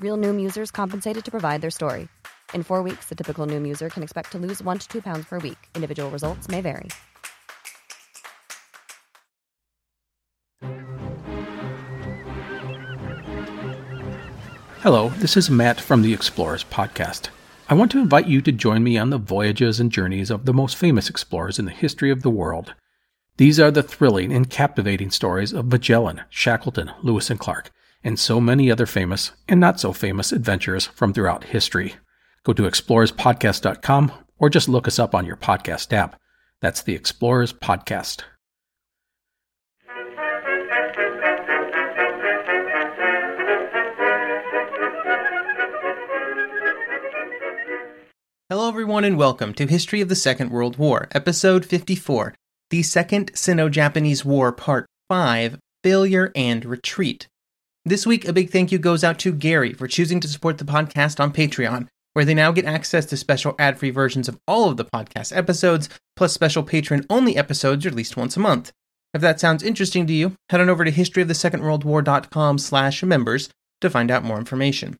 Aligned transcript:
Real 0.00 0.16
Noom 0.16 0.40
users 0.40 0.70
compensated 0.70 1.26
to 1.26 1.30
provide 1.30 1.60
their 1.60 1.70
story. 1.70 2.08
In 2.54 2.62
four 2.62 2.82
weeks, 2.82 3.10
the 3.10 3.14
typical 3.14 3.46
Noom 3.46 3.68
user 3.68 3.90
can 3.90 4.02
expect 4.02 4.32
to 4.32 4.38
lose 4.38 4.62
one 4.62 4.78
to 4.78 4.88
two 4.88 5.02
pounds 5.02 5.26
per 5.26 5.38
week. 5.38 5.58
Individual 5.74 6.10
results 6.10 6.48
may 6.48 6.62
vary. 6.62 6.88
Hello, 14.80 15.10
this 15.18 15.36
is 15.36 15.50
Matt 15.50 15.78
from 15.78 16.00
the 16.00 16.14
Explorers 16.14 16.64
Podcast. 16.64 17.28
I 17.68 17.74
want 17.74 17.90
to 17.90 17.98
invite 17.98 18.26
you 18.26 18.40
to 18.40 18.50
join 18.50 18.82
me 18.82 18.96
on 18.96 19.10
the 19.10 19.18
voyages 19.18 19.78
and 19.78 19.92
journeys 19.92 20.30
of 20.30 20.46
the 20.46 20.54
most 20.54 20.78
famous 20.78 21.10
explorers 21.10 21.58
in 21.58 21.66
the 21.66 21.70
history 21.70 22.10
of 22.10 22.22
the 22.22 22.30
world. 22.30 22.72
These 23.36 23.60
are 23.60 23.70
the 23.70 23.82
thrilling 23.82 24.32
and 24.32 24.48
captivating 24.48 25.10
stories 25.10 25.52
of 25.52 25.66
Magellan, 25.66 26.22
Shackleton, 26.30 26.90
Lewis 27.02 27.28
and 27.28 27.38
Clark, 27.38 27.70
and 28.02 28.18
so 28.18 28.40
many 28.40 28.70
other 28.70 28.86
famous 28.86 29.32
and 29.48 29.60
not 29.60 29.80
so 29.80 29.92
famous 29.92 30.32
adventurers 30.32 30.86
from 30.86 31.12
throughout 31.12 31.44
history. 31.44 31.96
Go 32.44 32.52
to 32.52 32.62
explorerspodcast.com 32.62 34.12
or 34.38 34.50
just 34.50 34.68
look 34.68 34.88
us 34.88 34.98
up 34.98 35.14
on 35.14 35.26
your 35.26 35.36
podcast 35.36 35.92
app. 35.92 36.18
That's 36.60 36.82
the 36.82 36.94
Explorers 36.94 37.52
Podcast. 37.52 38.22
Hello, 48.50 48.68
everyone, 48.68 49.04
and 49.04 49.16
welcome 49.16 49.54
to 49.54 49.66
History 49.66 50.00
of 50.00 50.08
the 50.08 50.16
Second 50.16 50.50
World 50.50 50.76
War, 50.76 51.06
Episode 51.12 51.64
54 51.64 52.34
The 52.70 52.82
Second 52.82 53.30
Sino 53.34 53.68
Japanese 53.68 54.24
War, 54.24 54.50
Part 54.50 54.86
5 55.08 55.58
Failure 55.84 56.32
and 56.34 56.64
Retreat. 56.64 57.28
This 57.90 58.06
week, 58.06 58.24
a 58.24 58.32
big 58.32 58.50
thank 58.50 58.70
you 58.70 58.78
goes 58.78 59.02
out 59.02 59.18
to 59.18 59.32
Gary 59.32 59.72
for 59.72 59.88
choosing 59.88 60.20
to 60.20 60.28
support 60.28 60.58
the 60.58 60.64
podcast 60.64 61.18
on 61.18 61.32
Patreon, 61.32 61.88
where 62.12 62.24
they 62.24 62.34
now 62.34 62.52
get 62.52 62.64
access 62.64 63.04
to 63.06 63.16
special 63.16 63.56
ad 63.58 63.80
free 63.80 63.90
versions 63.90 64.28
of 64.28 64.38
all 64.46 64.70
of 64.70 64.76
the 64.76 64.84
podcast 64.84 65.36
episodes, 65.36 65.88
plus 66.14 66.32
special 66.32 66.62
patron 66.62 67.04
only 67.10 67.36
episodes 67.36 67.84
released 67.84 68.16
once 68.16 68.36
a 68.36 68.38
month. 68.38 68.70
If 69.12 69.20
that 69.22 69.40
sounds 69.40 69.64
interesting 69.64 70.06
to 70.06 70.12
you, 70.12 70.36
head 70.50 70.60
on 70.60 70.68
over 70.68 70.84
to 70.84 70.92
historyofthesecondworldwar.com 70.92 72.58
slash 72.58 73.02
members 73.02 73.50
to 73.80 73.90
find 73.90 74.12
out 74.12 74.22
more 74.22 74.38
information. 74.38 74.96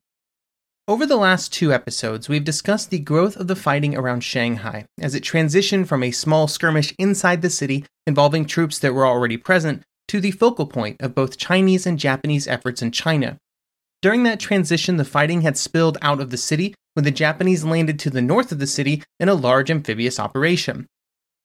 Over 0.85 1.05
the 1.05 1.15
last 1.15 1.53
two 1.53 1.71
episodes, 1.71 2.27
we've 2.27 2.43
discussed 2.43 2.89
the 2.89 2.99
growth 2.99 3.37
of 3.37 3.47
the 3.47 3.55
fighting 3.55 3.95
around 3.95 4.25
Shanghai 4.25 4.83
as 4.99 5.15
it 5.15 5.23
transitioned 5.23 5.87
from 5.87 6.03
a 6.03 6.11
small 6.11 6.49
skirmish 6.49 6.93
inside 6.99 7.41
the 7.41 7.49
city 7.49 7.85
involving 8.05 8.43
troops 8.43 8.79
that 8.79 8.93
were 8.93 9.07
already 9.07 9.37
present 9.37 9.83
to 10.11 10.19
the 10.19 10.31
focal 10.31 10.65
point 10.65 10.97
of 10.99 11.15
both 11.15 11.37
Chinese 11.37 11.87
and 11.87 11.97
Japanese 11.97 12.45
efforts 12.45 12.81
in 12.81 12.91
China. 12.91 13.37
During 14.01 14.23
that 14.23 14.41
transition, 14.41 14.97
the 14.97 15.05
fighting 15.05 15.39
had 15.39 15.55
spilled 15.55 15.97
out 16.01 16.19
of 16.19 16.31
the 16.31 16.37
city 16.37 16.75
when 16.95 17.05
the 17.05 17.11
Japanese 17.11 17.63
landed 17.63 17.97
to 17.99 18.09
the 18.09 18.21
north 18.21 18.51
of 18.51 18.59
the 18.59 18.67
city 18.67 19.03
in 19.21 19.29
a 19.29 19.33
large 19.33 19.71
amphibious 19.71 20.19
operation. 20.19 20.85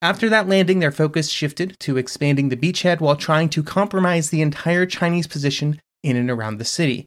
After 0.02 0.28
that 0.30 0.48
landing, 0.48 0.80
their 0.80 0.90
focus 0.90 1.30
shifted 1.30 1.76
to 1.78 1.96
expanding 1.96 2.48
the 2.48 2.56
beachhead 2.56 2.98
while 2.98 3.14
trying 3.14 3.50
to 3.50 3.62
compromise 3.62 4.30
the 4.30 4.42
entire 4.42 4.84
Chinese 4.84 5.28
position 5.28 5.80
in 6.02 6.16
and 6.16 6.28
around 6.28 6.58
the 6.58 6.64
city. 6.64 7.06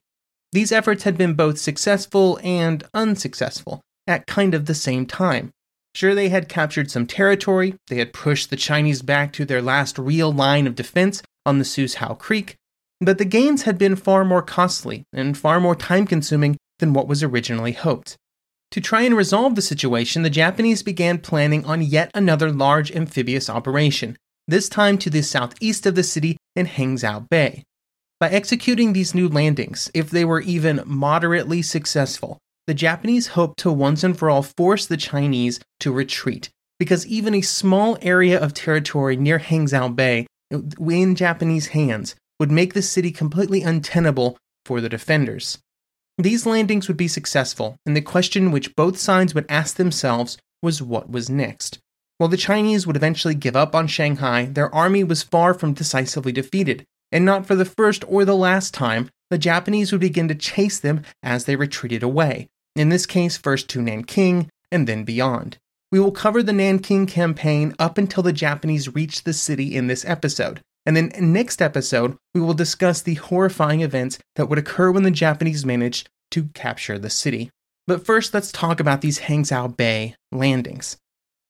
These 0.54 0.72
efforts 0.72 1.04
had 1.04 1.18
been 1.18 1.34
both 1.34 1.58
successful 1.58 2.40
and 2.42 2.86
unsuccessful 2.94 3.82
at 4.08 4.28
kind 4.28 4.54
of 4.54 4.66
the 4.66 4.74
same 4.74 5.06
time. 5.06 5.50
Sure, 5.94 6.16
they 6.16 6.30
had 6.30 6.48
captured 6.48 6.90
some 6.90 7.06
territory, 7.06 7.76
they 7.88 7.98
had 7.98 8.14
pushed 8.14 8.50
the 8.50 8.56
Chinese 8.56 9.02
back 9.02 9.34
to 9.34 9.44
their 9.44 9.62
last 9.62 10.00
real 10.00 10.32
line 10.32 10.66
of 10.66 10.76
defense 10.76 11.22
on 11.46 11.60
the 11.60 11.66
Suzhou 11.66 12.18
Creek, 12.18 12.56
but 13.02 13.18
the 13.18 13.26
gains 13.26 13.64
had 13.64 13.78
been 13.78 13.96
far 13.96 14.26
more 14.26 14.42
costly 14.42 15.04
and 15.14 15.38
far 15.38 15.60
more 15.60 15.76
time 15.76 16.06
consuming 16.06 16.58
than 16.80 16.94
what 16.94 17.08
was 17.08 17.24
originally 17.24 17.72
hoped. 17.72 18.18
To 18.72 18.82
try 18.82 19.02
and 19.02 19.16
resolve 19.16 19.56
the 19.56 19.62
situation, 19.62 20.22
the 20.22 20.30
Japanese 20.30 20.84
began 20.84 21.18
planning 21.18 21.66
on 21.66 21.82
yet 21.82 22.12
another 22.14 22.52
large 22.52 22.92
amphibious 22.92 23.50
operation, 23.50 24.16
this 24.48 24.70
time 24.70 24.98
to 25.00 25.10
the 25.10 25.24
southeast 25.24 25.86
of 25.86 25.96
the 25.96 26.04
city 26.04 26.38
in 26.56 26.68
Hangzhou 26.68 27.28
Bay. 27.30 27.64
By 28.20 28.30
executing 28.30 28.94
these 28.94 29.16
new 29.16 29.30
landings, 29.30 29.90
if 29.94 30.10
they 30.10 30.26
were 30.26 30.42
even 30.42 30.84
moderately 30.86 31.62
successful, 31.62 32.38
the 32.68 32.74
Japanese 32.74 33.28
hoped 33.28 33.58
to 33.60 33.72
once 33.72 34.04
and 34.04 34.18
for 34.18 34.30
all 34.30 34.44
force 34.44 34.86
the 34.86 34.98
Chinese 34.98 35.60
to 35.80 35.92
retreat, 35.92 36.50
because 36.78 37.08
even 37.08 37.34
a 37.34 37.42
small 37.42 37.98
area 38.02 38.40
of 38.40 38.54
territory 38.54 39.16
near 39.16 39.40
Hangzhou 39.40 39.96
Bay, 39.96 40.28
in 40.52 41.16
Japanese 41.16 41.68
hands, 41.68 42.16
would 42.40 42.52
make 42.52 42.74
the 42.74 42.82
city 42.82 43.12
completely 43.12 43.62
untenable 43.62 44.38
for 44.66 44.82
the 44.82 44.90
defenders. 44.90 45.60
These 46.18 46.46
landings 46.46 46.88
would 46.88 46.98
be 46.98 47.08
successful, 47.08 47.78
and 47.86 47.96
the 47.96 48.02
question 48.02 48.52
which 48.52 48.76
both 48.76 48.98
sides 48.98 49.34
would 49.34 49.46
ask 49.50 49.76
themselves 49.76 50.38
was 50.62 50.82
what 50.82 51.10
was 51.10 51.30
next. 51.30 51.80
While 52.18 52.30
the 52.30 52.38
Chinese 52.38 52.86
would 52.86 52.98
eventually 52.98 53.36
give 53.36 53.56
up 53.56 53.74
on 53.74 53.88
Shanghai, 53.88 54.46
their 54.46 54.74
army 54.76 55.04
was 55.04 55.24
far 55.24 55.54
from 55.54 55.74
decisively 55.74 56.34
defeated, 56.34 56.86
and 57.12 57.24
not 57.24 57.46
for 57.46 57.56
the 57.56 57.66
first 57.66 58.04
or 58.08 58.26
the 58.26 58.36
last 58.36 58.74
time, 58.74 59.10
the 59.30 59.38
Japanese 59.38 59.92
would 59.92 60.02
begin 60.02 60.28
to 60.28 60.36
chase 60.36 60.80
them 60.80 61.04
as 61.24 61.46
they 61.46 61.56
retreated 61.56 62.04
away, 62.04 62.48
in 62.76 62.90
this 62.90 63.06
case, 63.06 63.38
first 63.38 63.70
to 63.70 63.82
Nanking 63.82 64.50
and 64.72 64.88
then 64.88 65.04
beyond. 65.04 65.58
We 65.92 66.00
will 66.00 66.12
cover 66.12 66.44
the 66.44 66.54
Nanking 66.54 67.08
campaign 67.08 67.74
up 67.80 67.98
until 67.98 68.22
the 68.22 68.32
Japanese 68.34 68.94
reached 68.94 69.26
the 69.26 69.34
city 69.34 69.76
in 69.76 69.88
this 69.88 70.06
episode, 70.06 70.62
and 70.86 70.96
then 70.96 71.12
next 71.20 71.64
episode, 71.64 72.16
we 72.36 72.42
will 72.42 72.54
discuss 72.54 73.02
the 73.02 73.16
horrifying 73.16 73.82
events 73.82 74.20
that 74.36 74.48
would 74.48 74.60
occur 74.60 74.92
when 74.92 75.04
the 75.04 75.10
Japanese 75.10 75.66
managed 75.66 76.08
to 76.32 76.50
capture 76.54 77.00
the 77.00 77.10
city. 77.10 77.50
But 77.88 78.06
first, 78.06 78.36
let's 78.36 78.52
talk 78.52 78.80
about 78.80 79.02
these 79.02 79.22
Hangzhou 79.22 79.76
Bay 79.76 80.14
landings. 80.32 80.98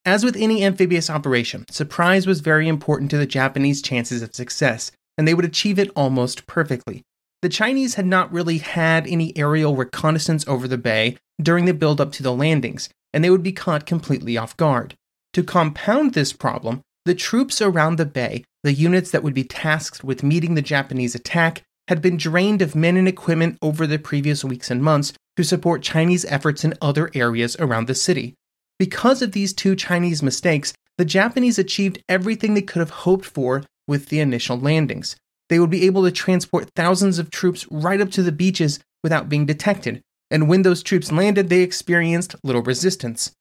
As 0.05 0.23
with 0.23 0.37
any 0.37 0.63
amphibious 0.63 1.09
operation, 1.09 1.65
surprise 1.69 2.25
was 2.25 2.39
very 2.39 2.69
important 2.69 3.11
to 3.11 3.17
the 3.17 3.25
Japanese 3.25 3.81
chances 3.81 4.21
of 4.21 4.33
success, 4.33 4.91
and 5.17 5.27
they 5.27 5.33
would 5.33 5.43
achieve 5.43 5.77
it 5.77 5.91
almost 5.97 6.47
perfectly. 6.47 7.03
The 7.41 7.49
Chinese 7.49 7.95
had 7.95 8.05
not 8.05 8.31
really 8.31 8.59
had 8.59 9.05
any 9.05 9.37
aerial 9.37 9.75
reconnaissance 9.75 10.47
over 10.47 10.65
the 10.65 10.77
bay 10.77 11.17
during 11.41 11.65
the 11.65 11.73
build 11.73 11.99
up 11.99 12.13
to 12.13 12.23
the 12.23 12.33
landings, 12.33 12.89
and 13.13 13.23
they 13.23 13.29
would 13.29 13.43
be 13.43 13.51
caught 13.51 13.85
completely 13.85 14.37
off 14.37 14.55
guard. 14.57 14.95
To 15.33 15.43
compound 15.43 16.13
this 16.13 16.33
problem, 16.33 16.81
the 17.05 17.15
troops 17.15 17.61
around 17.61 17.97
the 17.97 18.05
bay, 18.05 18.43
the 18.63 18.73
units 18.73 19.11
that 19.11 19.23
would 19.23 19.33
be 19.33 19.43
tasked 19.43 20.03
with 20.03 20.23
meeting 20.23 20.55
the 20.55 20.61
Japanese 20.61 21.15
attack, 21.15 21.63
had 21.87 22.01
been 22.01 22.17
drained 22.17 22.61
of 22.61 22.75
men 22.75 22.97
and 22.97 23.07
equipment 23.07 23.57
over 23.61 23.87
the 23.87 23.97
previous 23.97 24.43
weeks 24.43 24.69
and 24.69 24.83
months 24.83 25.13
to 25.37 25.43
support 25.43 25.81
Chinese 25.81 26.25
efforts 26.25 26.63
in 26.63 26.73
other 26.81 27.09
areas 27.13 27.55
around 27.59 27.87
the 27.87 27.95
city. 27.95 28.35
Because 28.77 29.21
of 29.21 29.31
these 29.31 29.53
two 29.53 29.75
Chinese 29.75 30.21
mistakes, 30.21 30.73
the 30.97 31.05
Japanese 31.05 31.57
achieved 31.57 32.03
everything 32.07 32.53
they 32.53 32.61
could 32.61 32.79
have 32.79 32.89
hoped 32.89 33.25
for 33.25 33.63
with 33.87 34.09
the 34.09 34.19
initial 34.19 34.59
landings. 34.59 35.15
They 35.49 35.59
would 35.59 35.69
be 35.69 35.85
able 35.85 36.03
to 36.03 36.11
transport 36.11 36.69
thousands 36.75 37.17
of 37.17 37.31
troops 37.31 37.65
right 37.71 37.99
up 37.99 38.11
to 38.11 38.21
the 38.21 38.31
beaches 38.31 38.79
without 39.03 39.29
being 39.29 39.45
detected, 39.45 40.01
and 40.31 40.47
when 40.47 40.61
those 40.61 40.83
troops 40.83 41.11
landed, 41.11 41.49
they 41.49 41.61
experienced 41.61 42.35
little 42.43 42.61
resistance. 42.61 43.31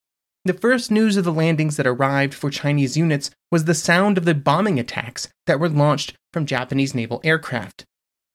The 0.45 0.55
first 0.55 0.91
news 0.91 1.17
of 1.17 1.25
the 1.25 1.33
landings 1.33 1.77
that 1.77 1.87
arrived 1.87 2.33
for 2.33 2.51
Chinese 2.51 2.97
units 2.97 3.31
was 3.51 3.65
the 3.65 3.75
sound 3.75 4.17
of 4.17 4.25
the 4.25 4.35
bombing 4.35 4.79
attacks 4.79 5.29
that 5.47 5.61
were 5.61 5.69
launched 5.69 6.15
from 6.33 6.47
Japanese 6.47 6.95
naval 6.95 7.21
aircraft. 7.25 7.85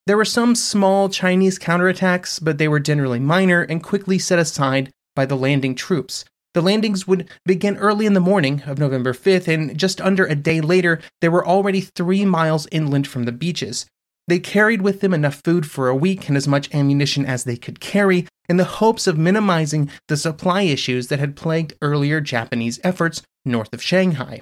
There 0.05 0.17
were 0.17 0.25
some 0.25 0.53
small 0.53 1.07
Chinese 1.09 1.57
counterattacks, 1.57 2.43
but 2.43 2.57
they 2.57 2.67
were 2.67 2.79
generally 2.79 3.19
minor 3.19 3.61
and 3.61 3.81
quickly 3.81 4.19
set 4.19 4.37
aside 4.37 4.91
by 5.15 5.25
the 5.25 5.37
landing 5.37 5.75
troops, 5.75 6.25
The 6.53 6.61
landings 6.61 7.07
would 7.07 7.29
begin 7.45 7.77
early 7.77 8.05
in 8.05 8.13
the 8.13 8.19
morning 8.19 8.61
of 8.67 8.77
November 8.77 9.13
5th, 9.13 9.47
and 9.47 9.75
just 9.75 9.99
under 9.99 10.25
a 10.25 10.35
day 10.35 10.61
later, 10.61 11.01
they 11.19 11.29
were 11.29 11.45
already 11.45 11.81
three 11.81 12.25
miles 12.25 12.67
inland 12.71 13.07
from 13.07 13.23
the 13.23 13.31
beaches. 13.31 13.87
They 14.27 14.39
carried 14.39 14.83
with 14.83 15.01
them 15.01 15.13
enough 15.13 15.41
food 15.43 15.69
for 15.69 15.89
a 15.89 15.95
week 15.95 16.27
and 16.27 16.37
as 16.37 16.47
much 16.47 16.73
ammunition 16.73 17.25
as 17.25 17.43
they 17.43 17.57
could 17.57 17.79
carry, 17.79 18.27
in 18.49 18.57
the 18.57 18.63
hopes 18.63 19.07
of 19.07 19.17
minimizing 19.17 19.89
the 20.07 20.17
supply 20.17 20.63
issues 20.63 21.07
that 21.07 21.19
had 21.19 21.35
plagued 21.35 21.73
earlier 21.81 22.21
Japanese 22.21 22.79
efforts 22.83 23.21
north 23.45 23.73
of 23.73 23.81
Shanghai. 23.81 24.41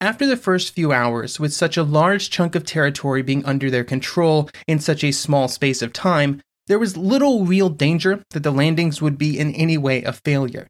After 0.00 0.26
the 0.26 0.36
first 0.36 0.74
few 0.74 0.92
hours, 0.92 1.40
with 1.40 1.52
such 1.52 1.76
a 1.76 1.82
large 1.82 2.30
chunk 2.30 2.54
of 2.54 2.64
territory 2.64 3.22
being 3.22 3.44
under 3.44 3.70
their 3.70 3.84
control 3.84 4.48
in 4.66 4.78
such 4.78 5.02
a 5.02 5.10
small 5.10 5.48
space 5.48 5.82
of 5.82 5.92
time, 5.92 6.40
there 6.68 6.78
was 6.78 6.96
little 6.96 7.44
real 7.46 7.68
danger 7.68 8.22
that 8.30 8.42
the 8.42 8.52
landings 8.52 9.02
would 9.02 9.18
be 9.18 9.38
in 9.38 9.54
any 9.54 9.76
way 9.76 10.04
a 10.04 10.12
failure. 10.12 10.68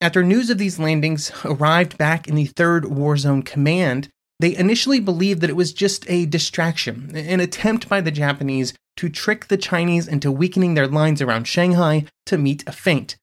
After 0.00 0.22
news 0.22 0.48
of 0.48 0.56
these 0.56 0.78
landings 0.78 1.30
arrived 1.44 1.98
back 1.98 2.26
in 2.26 2.36
the 2.36 2.46
3rd 2.46 2.86
War 2.86 3.18
Zone 3.18 3.42
Command, 3.42 4.08
they 4.40 4.56
initially 4.56 5.00
believed 5.00 5.42
that 5.42 5.50
it 5.50 5.56
was 5.56 5.72
just 5.72 6.08
a 6.08 6.24
distraction, 6.24 7.14
an 7.14 7.40
attempt 7.40 7.88
by 7.90 8.00
the 8.00 8.10
Japanese 8.10 8.72
to 8.96 9.10
trick 9.10 9.48
the 9.48 9.58
Chinese 9.58 10.08
into 10.08 10.32
weakening 10.32 10.74
their 10.74 10.86
lines 10.86 11.20
around 11.20 11.44
Shanghai 11.44 12.06
to 12.24 12.38
meet 12.38 12.64
a 12.66 12.72
feint. 12.72 13.16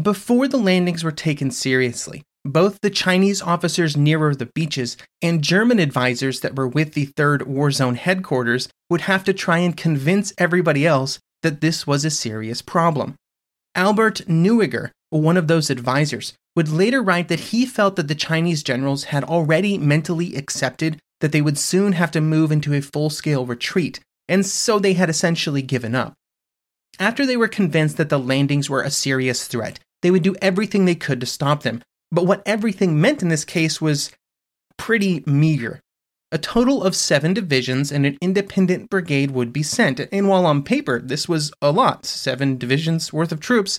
Before 0.00 0.48
the 0.48 0.56
landings 0.56 1.04
were 1.04 1.12
taken 1.12 1.50
seriously, 1.50 2.22
both 2.44 2.80
the 2.80 2.88
Chinese 2.90 3.42
officers 3.42 3.98
nearer 3.98 4.34
the 4.34 4.46
beaches 4.46 4.96
and 5.20 5.44
German 5.44 5.78
advisors 5.78 6.40
that 6.40 6.56
were 6.56 6.66
with 6.66 6.94
the 6.94 7.06
3rd 7.06 7.42
War 7.42 7.70
Zone 7.70 7.96
headquarters 7.96 8.70
would 8.88 9.02
have 9.02 9.24
to 9.24 9.34
try 9.34 9.58
and 9.58 9.76
convince 9.76 10.32
everybody 10.38 10.86
else 10.86 11.18
that 11.42 11.60
this 11.60 11.86
was 11.86 12.04
a 12.04 12.10
serious 12.10 12.62
problem. 12.62 13.14
Albert 13.74 14.22
Neuiger, 14.26 14.90
one 15.10 15.36
of 15.36 15.48
those 15.48 15.68
advisors, 15.68 16.32
would 16.54 16.68
later 16.68 17.02
write 17.02 17.28
that 17.28 17.40
he 17.40 17.64
felt 17.64 17.96
that 17.96 18.08
the 18.08 18.14
Chinese 18.14 18.62
generals 18.62 19.04
had 19.04 19.24
already 19.24 19.78
mentally 19.78 20.36
accepted 20.36 20.98
that 21.20 21.32
they 21.32 21.40
would 21.40 21.58
soon 21.58 21.92
have 21.92 22.10
to 22.10 22.20
move 22.20 22.52
into 22.52 22.74
a 22.74 22.82
full 22.82 23.08
scale 23.08 23.46
retreat, 23.46 24.00
and 24.28 24.44
so 24.44 24.78
they 24.78 24.92
had 24.92 25.08
essentially 25.08 25.62
given 25.62 25.94
up. 25.94 26.14
After 26.98 27.24
they 27.24 27.36
were 27.36 27.48
convinced 27.48 27.96
that 27.96 28.10
the 28.10 28.18
landings 28.18 28.68
were 28.68 28.82
a 28.82 28.90
serious 28.90 29.46
threat, 29.46 29.78
they 30.02 30.10
would 30.10 30.22
do 30.22 30.34
everything 30.42 30.84
they 30.84 30.94
could 30.94 31.20
to 31.20 31.26
stop 31.26 31.62
them. 31.62 31.80
But 32.10 32.26
what 32.26 32.42
everything 32.44 33.00
meant 33.00 33.22
in 33.22 33.28
this 33.28 33.44
case 33.44 33.80
was 33.80 34.10
pretty 34.76 35.22
meager. 35.26 35.80
A 36.30 36.38
total 36.38 36.82
of 36.82 36.96
seven 36.96 37.34
divisions 37.34 37.92
and 37.92 38.04
an 38.04 38.18
independent 38.20 38.90
brigade 38.90 39.30
would 39.30 39.52
be 39.52 39.62
sent, 39.62 40.00
and 40.00 40.28
while 40.28 40.44
on 40.44 40.62
paper 40.62 41.00
this 41.00 41.28
was 41.28 41.52
a 41.62 41.70
lot, 41.70 42.04
seven 42.04 42.58
divisions 42.58 43.12
worth 43.12 43.32
of 43.32 43.40
troops, 43.40 43.78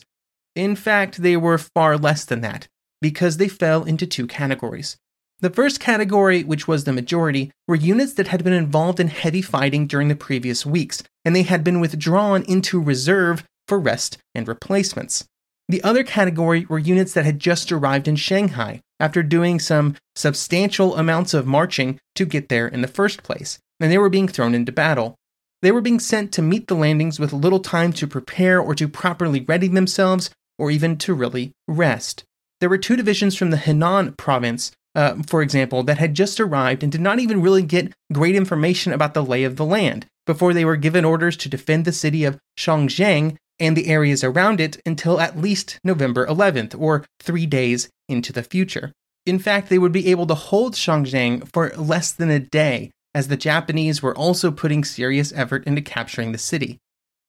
in 0.55 0.75
fact, 0.75 1.21
they 1.21 1.37
were 1.37 1.57
far 1.57 1.97
less 1.97 2.25
than 2.25 2.41
that, 2.41 2.67
because 3.01 3.37
they 3.37 3.47
fell 3.47 3.83
into 3.83 4.05
two 4.05 4.27
categories. 4.27 4.97
The 5.39 5.49
first 5.49 5.79
category, 5.79 6.43
which 6.43 6.67
was 6.67 6.83
the 6.83 6.93
majority, 6.93 7.51
were 7.67 7.75
units 7.75 8.13
that 8.13 8.29
had 8.29 8.43
been 8.43 8.53
involved 8.53 8.99
in 8.99 9.09
heavy 9.09 9.41
fighting 9.41 9.87
during 9.87 10.07
the 10.07 10.15
previous 10.15 10.65
weeks, 10.65 11.03
and 11.25 11.35
they 11.35 11.43
had 11.43 11.63
been 11.63 11.81
withdrawn 11.81 12.43
into 12.43 12.81
reserve 12.81 13.43
for 13.67 13.79
rest 13.79 14.17
and 14.33 14.47
replacements. 14.47 15.25
The 15.67 15.83
other 15.83 16.03
category 16.03 16.65
were 16.65 16.79
units 16.79 17.13
that 17.13 17.25
had 17.25 17.39
just 17.39 17.71
arrived 17.71 18.07
in 18.07 18.15
Shanghai 18.15 18.81
after 18.99 19.23
doing 19.23 19.59
some 19.59 19.95
substantial 20.15 20.95
amounts 20.95 21.33
of 21.33 21.47
marching 21.47 21.99
to 22.15 22.25
get 22.25 22.49
there 22.49 22.67
in 22.67 22.81
the 22.81 22.87
first 22.87 23.23
place, 23.23 23.59
and 23.79 23.91
they 23.91 23.97
were 23.97 24.09
being 24.09 24.27
thrown 24.27 24.55
into 24.55 24.71
battle. 24.71 25.15
They 25.61 25.71
were 25.71 25.81
being 25.81 25.99
sent 25.99 26.31
to 26.33 26.41
meet 26.41 26.67
the 26.67 26.75
landings 26.75 27.19
with 27.19 27.33
little 27.33 27.59
time 27.59 27.91
to 27.93 28.07
prepare 28.07 28.59
or 28.59 28.75
to 28.75 28.87
properly 28.87 29.41
ready 29.41 29.67
themselves 29.67 30.29
or 30.63 30.71
even 30.71 30.95
to 30.95 31.13
really 31.13 31.51
rest. 31.67 32.23
There 32.61 32.69
were 32.69 32.77
two 32.77 32.95
divisions 32.95 33.35
from 33.35 33.49
the 33.49 33.57
Henan 33.57 34.15
province, 34.15 34.71
uh, 34.95 35.15
for 35.27 35.41
example, 35.41 35.83
that 35.83 35.97
had 35.97 36.13
just 36.13 36.39
arrived 36.39 36.83
and 36.83 36.91
did 36.91 37.01
not 37.01 37.19
even 37.19 37.41
really 37.41 37.63
get 37.63 37.91
great 38.13 38.33
information 38.33 38.93
about 38.93 39.13
the 39.13 39.25
lay 39.25 39.43
of 39.43 39.57
the 39.57 39.65
land 39.65 40.05
before 40.25 40.53
they 40.53 40.63
were 40.63 40.77
given 40.77 41.03
orders 41.03 41.35
to 41.35 41.49
defend 41.49 41.83
the 41.83 41.91
city 41.91 42.23
of 42.23 42.39
Songjiang 42.57 43.35
and 43.59 43.75
the 43.75 43.87
areas 43.87 44.23
around 44.23 44.61
it 44.61 44.81
until 44.85 45.19
at 45.19 45.37
least 45.37 45.79
November 45.83 46.25
11th, 46.25 46.79
or 46.79 47.03
three 47.19 47.45
days 47.45 47.89
into 48.07 48.31
the 48.31 48.41
future. 48.41 48.93
In 49.25 49.39
fact, 49.39 49.67
they 49.67 49.77
would 49.77 49.91
be 49.91 50.11
able 50.11 50.27
to 50.27 50.33
hold 50.33 50.75
Songjiang 50.75 51.51
for 51.51 51.73
less 51.75 52.13
than 52.13 52.29
a 52.29 52.39
day, 52.39 52.89
as 53.13 53.27
the 53.27 53.35
Japanese 53.35 54.01
were 54.01 54.15
also 54.15 54.49
putting 54.49 54.85
serious 54.85 55.33
effort 55.35 55.65
into 55.67 55.81
capturing 55.81 56.31
the 56.31 56.37
city. 56.37 56.79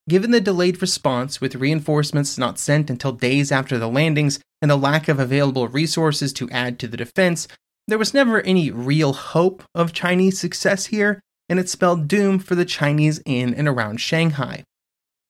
Given 0.09 0.33
the 0.33 0.41
delayed 0.41 0.83
response, 0.83 1.41
with 1.41 1.55
reinforcements 1.55 2.37
not 2.37 2.59
sent 2.59 2.91
until 2.91 3.13
days 3.13 3.51
after 3.51 3.79
the 3.79 3.89
landings 3.89 4.39
and 4.61 4.71
the 4.71 4.77
lack 4.77 5.09
of 5.09 5.19
available 5.19 5.67
resources 5.69 6.33
to 6.35 6.51
add 6.51 6.79
to 6.79 6.89
the 6.89 6.99
defense, 6.99 7.49
there 7.89 7.99
was 7.99 8.13
never 8.13 8.43
any 8.43 8.71
real 8.71 9.15
hope 9.15 9.63
of 9.75 9.93
Chinese 9.93 10.39
success 10.39 10.87
here, 10.87 11.21
and 11.49 11.59
it 11.59 11.71
spelled 11.71 12.09
doom 12.09 12.39
for 12.39 12.55
the 12.55 12.65
Chinese 12.65 13.21
in 13.25 13.55
and 13.55 13.67
around 13.67 13.99
Shanghai. 13.99 14.63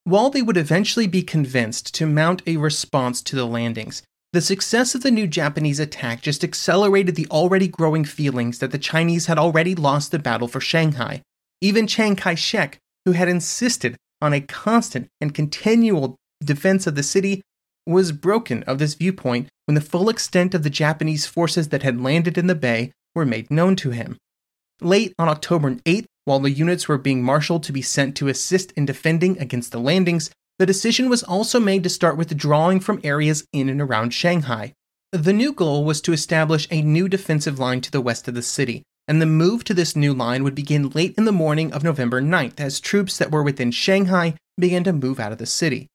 While 0.03 0.31
they 0.31 0.43
would 0.43 0.57
eventually 0.57 1.07
be 1.07 1.23
convinced 1.23 1.95
to 1.95 2.07
mount 2.07 2.43
a 2.47 2.57
response 2.57 3.23
to 3.23 3.37
the 3.37 3.47
landings, 3.47 4.03
the 4.33 4.41
success 4.41 4.97
of 4.97 5.03
the 5.03 5.11
new 5.13 5.29
Japanese 5.29 5.79
attack 5.79 6.21
just 6.21 6.43
accelerated 6.43 7.15
the 7.15 7.29
already 7.31 7.69
growing 7.69 8.05
feelings 8.05 8.59
that 8.59 8.73
the 8.73 8.79
Chinese 8.79 9.27
had 9.27 9.39
already 9.39 9.77
lost 9.77 10.11
the 10.11 10.19
battle 10.19 10.49
for 10.49 10.61
Shanghai. 10.61 11.23
Even 11.61 11.87
Chiang 11.87 12.17
Kai 12.17 12.35
shek, 12.35 12.79
who 13.05 13.13
had 13.13 13.29
insisted 13.29 13.97
on 14.21 14.33
a 14.33 14.41
constant 14.41 15.09
and 15.21 15.35
continual 15.35 16.17
defense 16.43 16.87
of 16.87 16.95
the 16.95 17.03
city 17.03 17.43
was 17.87 18.13
broken 18.13 18.63
of 18.65 18.79
this 18.79 18.95
viewpoint 18.95 19.49
when 19.67 19.75
the 19.75 19.81
full 19.81 20.09
extent 20.09 20.55
of 20.55 20.63
the 20.63 20.71
Japanese 20.71 21.27
forces 21.27 21.69
that 21.69 21.83
had 21.83 22.01
landed 22.01 22.39
in 22.39 22.47
the 22.47 22.55
bay 22.55 22.93
were 23.15 23.27
made 23.27 23.51
known 23.51 23.77
to 23.77 23.91
him. 23.91 24.17
Late 24.81 25.15
on 25.19 25.29
October 25.29 25.75
8th, 25.75 26.07
while 26.25 26.41
the 26.41 26.51
units 26.51 26.89
were 26.89 26.99
being 26.99 27.23
marshaled 27.23 27.63
to 27.65 27.73
be 27.73 27.83
sent 27.83 28.17
to 28.17 28.29
assist 28.29 28.73
in 28.73 28.87
defending 28.87 29.39
against 29.39 29.73
the 29.73 29.81
landings, 29.81 30.31
the 30.59 30.67
decision 30.67 31.09
was 31.09 31.23
also 31.23 31.61
made 31.61 31.83
to 31.83 31.91
start 31.91 32.17
withdrawing 32.17 32.81
from 32.81 33.01
areas 33.05 33.45
in 33.53 33.69
and 33.69 33.81
around 33.81 34.15
Shanghai. 34.15 34.73
The 35.13 35.33
new 35.33 35.53
goal 35.53 35.85
was 35.85 36.01
to 36.03 36.13
establish 36.13 36.67
a 36.71 36.83
new 36.83 37.09
defensive 37.09 37.59
line 37.59 37.81
to 37.83 37.91
the 37.91 38.01
west 38.01 38.27
of 38.27 38.35
the 38.35 38.43
city, 38.43 38.83
and 39.07 39.21
the 39.21 39.27
move 39.27 39.65
to 39.65 39.75
this 39.75 39.95
new 39.95 40.15
line 40.15 40.43
would 40.43 40.55
begin 40.55 40.91
late 40.91 41.15
in 41.17 41.25
the 41.25 41.33
morning 41.33 41.73
of 41.73 41.85
November 41.85 42.23
9th 42.23 42.59
as 42.61 42.81
troops 42.81 43.19
that 43.19 43.31
were 43.31 43.43
within 43.43 43.71
Shanghai 43.71 44.35
began 44.59 44.85
to 44.85 44.93
move 44.93 45.21
out 45.21 45.33
of 45.33 45.39
the 45.39 45.47
city. 45.47 45.89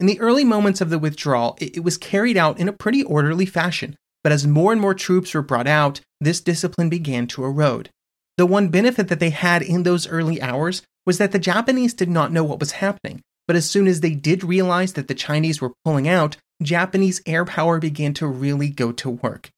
In 0.00 0.06
the 0.06 0.20
early 0.20 0.44
moments 0.44 0.80
of 0.80 0.90
the 0.90 0.98
withdrawal, 0.98 1.56
it 1.60 1.82
was 1.82 1.98
carried 1.98 2.36
out 2.36 2.58
in 2.58 2.68
a 2.68 2.72
pretty 2.72 3.02
orderly 3.02 3.46
fashion, 3.46 3.96
but 4.22 4.32
as 4.32 4.46
more 4.46 4.72
and 4.72 4.80
more 4.80 4.94
troops 4.94 5.34
were 5.34 5.42
brought 5.42 5.66
out, 5.66 6.00
this 6.20 6.40
discipline 6.40 6.88
began 6.88 7.26
to 7.28 7.44
erode. 7.44 7.90
The 8.36 8.46
one 8.46 8.68
benefit 8.68 9.08
that 9.08 9.18
they 9.18 9.30
had 9.30 9.62
in 9.62 9.82
those 9.82 10.06
early 10.06 10.40
hours 10.40 10.82
was 11.04 11.18
that 11.18 11.32
the 11.32 11.38
Japanese 11.38 11.94
did 11.94 12.08
not 12.08 12.32
know 12.32 12.44
what 12.44 12.60
was 12.60 12.72
happening, 12.72 13.22
but 13.48 13.56
as 13.56 13.68
soon 13.68 13.88
as 13.88 14.00
they 14.00 14.14
did 14.14 14.44
realize 14.44 14.92
that 14.92 15.08
the 15.08 15.14
Chinese 15.14 15.60
were 15.60 15.72
pulling 15.84 16.06
out, 16.06 16.36
Japanese 16.62 17.20
air 17.26 17.44
power 17.44 17.78
began 17.78 18.14
to 18.14 18.26
really 18.26 18.68
go 18.68 18.92
to 18.92 19.10
work. 19.10 19.50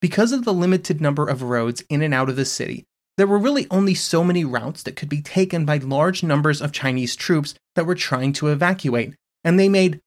Because 0.00 0.32
of 0.32 0.44
the 0.44 0.52
limited 0.52 1.00
number 1.00 1.26
of 1.26 1.42
roads 1.42 1.82
in 1.88 2.02
and 2.02 2.12
out 2.12 2.28
of 2.28 2.36
the 2.36 2.44
city, 2.44 2.84
there 3.16 3.26
were 3.26 3.38
really 3.38 3.66
only 3.70 3.94
so 3.94 4.22
many 4.22 4.44
routes 4.44 4.82
that 4.82 4.96
could 4.96 5.08
be 5.08 5.22
taken 5.22 5.64
by 5.64 5.78
large 5.78 6.22
numbers 6.22 6.60
of 6.60 6.72
Chinese 6.72 7.16
troops 7.16 7.54
that 7.74 7.86
were 7.86 7.94
trying 7.94 8.32
to 8.34 8.48
evacuate, 8.48 9.14
and 9.42 9.58
they 9.58 9.70
made 9.70 10.00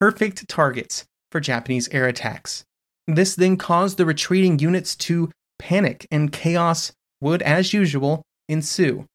perfect 0.00 0.48
targets 0.48 1.04
for 1.32 1.40
Japanese 1.40 1.88
air 1.88 2.06
attacks. 2.06 2.64
This 3.08 3.34
then 3.34 3.56
caused 3.56 3.98
the 3.98 4.06
retreating 4.06 4.60
units 4.60 4.94
to 4.96 5.30
panic, 5.58 6.06
and 6.10 6.32
chaos 6.32 6.92
would, 7.20 7.42
as 7.42 7.72
usual, 7.72 8.22
ensue. 8.48 9.06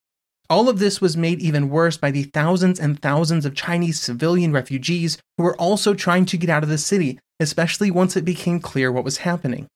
All 0.49 0.67
of 0.67 0.79
this 0.79 0.99
was 0.99 1.17
made 1.17 1.41
even 1.41 1.69
worse 1.69 1.97
by 1.97 2.11
the 2.11 2.23
thousands 2.23 2.79
and 2.79 3.01
thousands 3.01 3.45
of 3.45 3.55
Chinese 3.55 3.99
civilian 3.99 4.51
refugees 4.51 5.17
who 5.37 5.43
were 5.43 5.57
also 5.57 5.93
trying 5.93 6.25
to 6.25 6.37
get 6.37 6.49
out 6.49 6.63
of 6.63 6.69
the 6.69 6.77
city, 6.77 7.19
especially 7.39 7.91
once 7.91 8.15
it 8.15 8.25
became 8.25 8.59
clear 8.59 8.91
what 8.91 9.03
was 9.03 9.17
happening. 9.19 9.67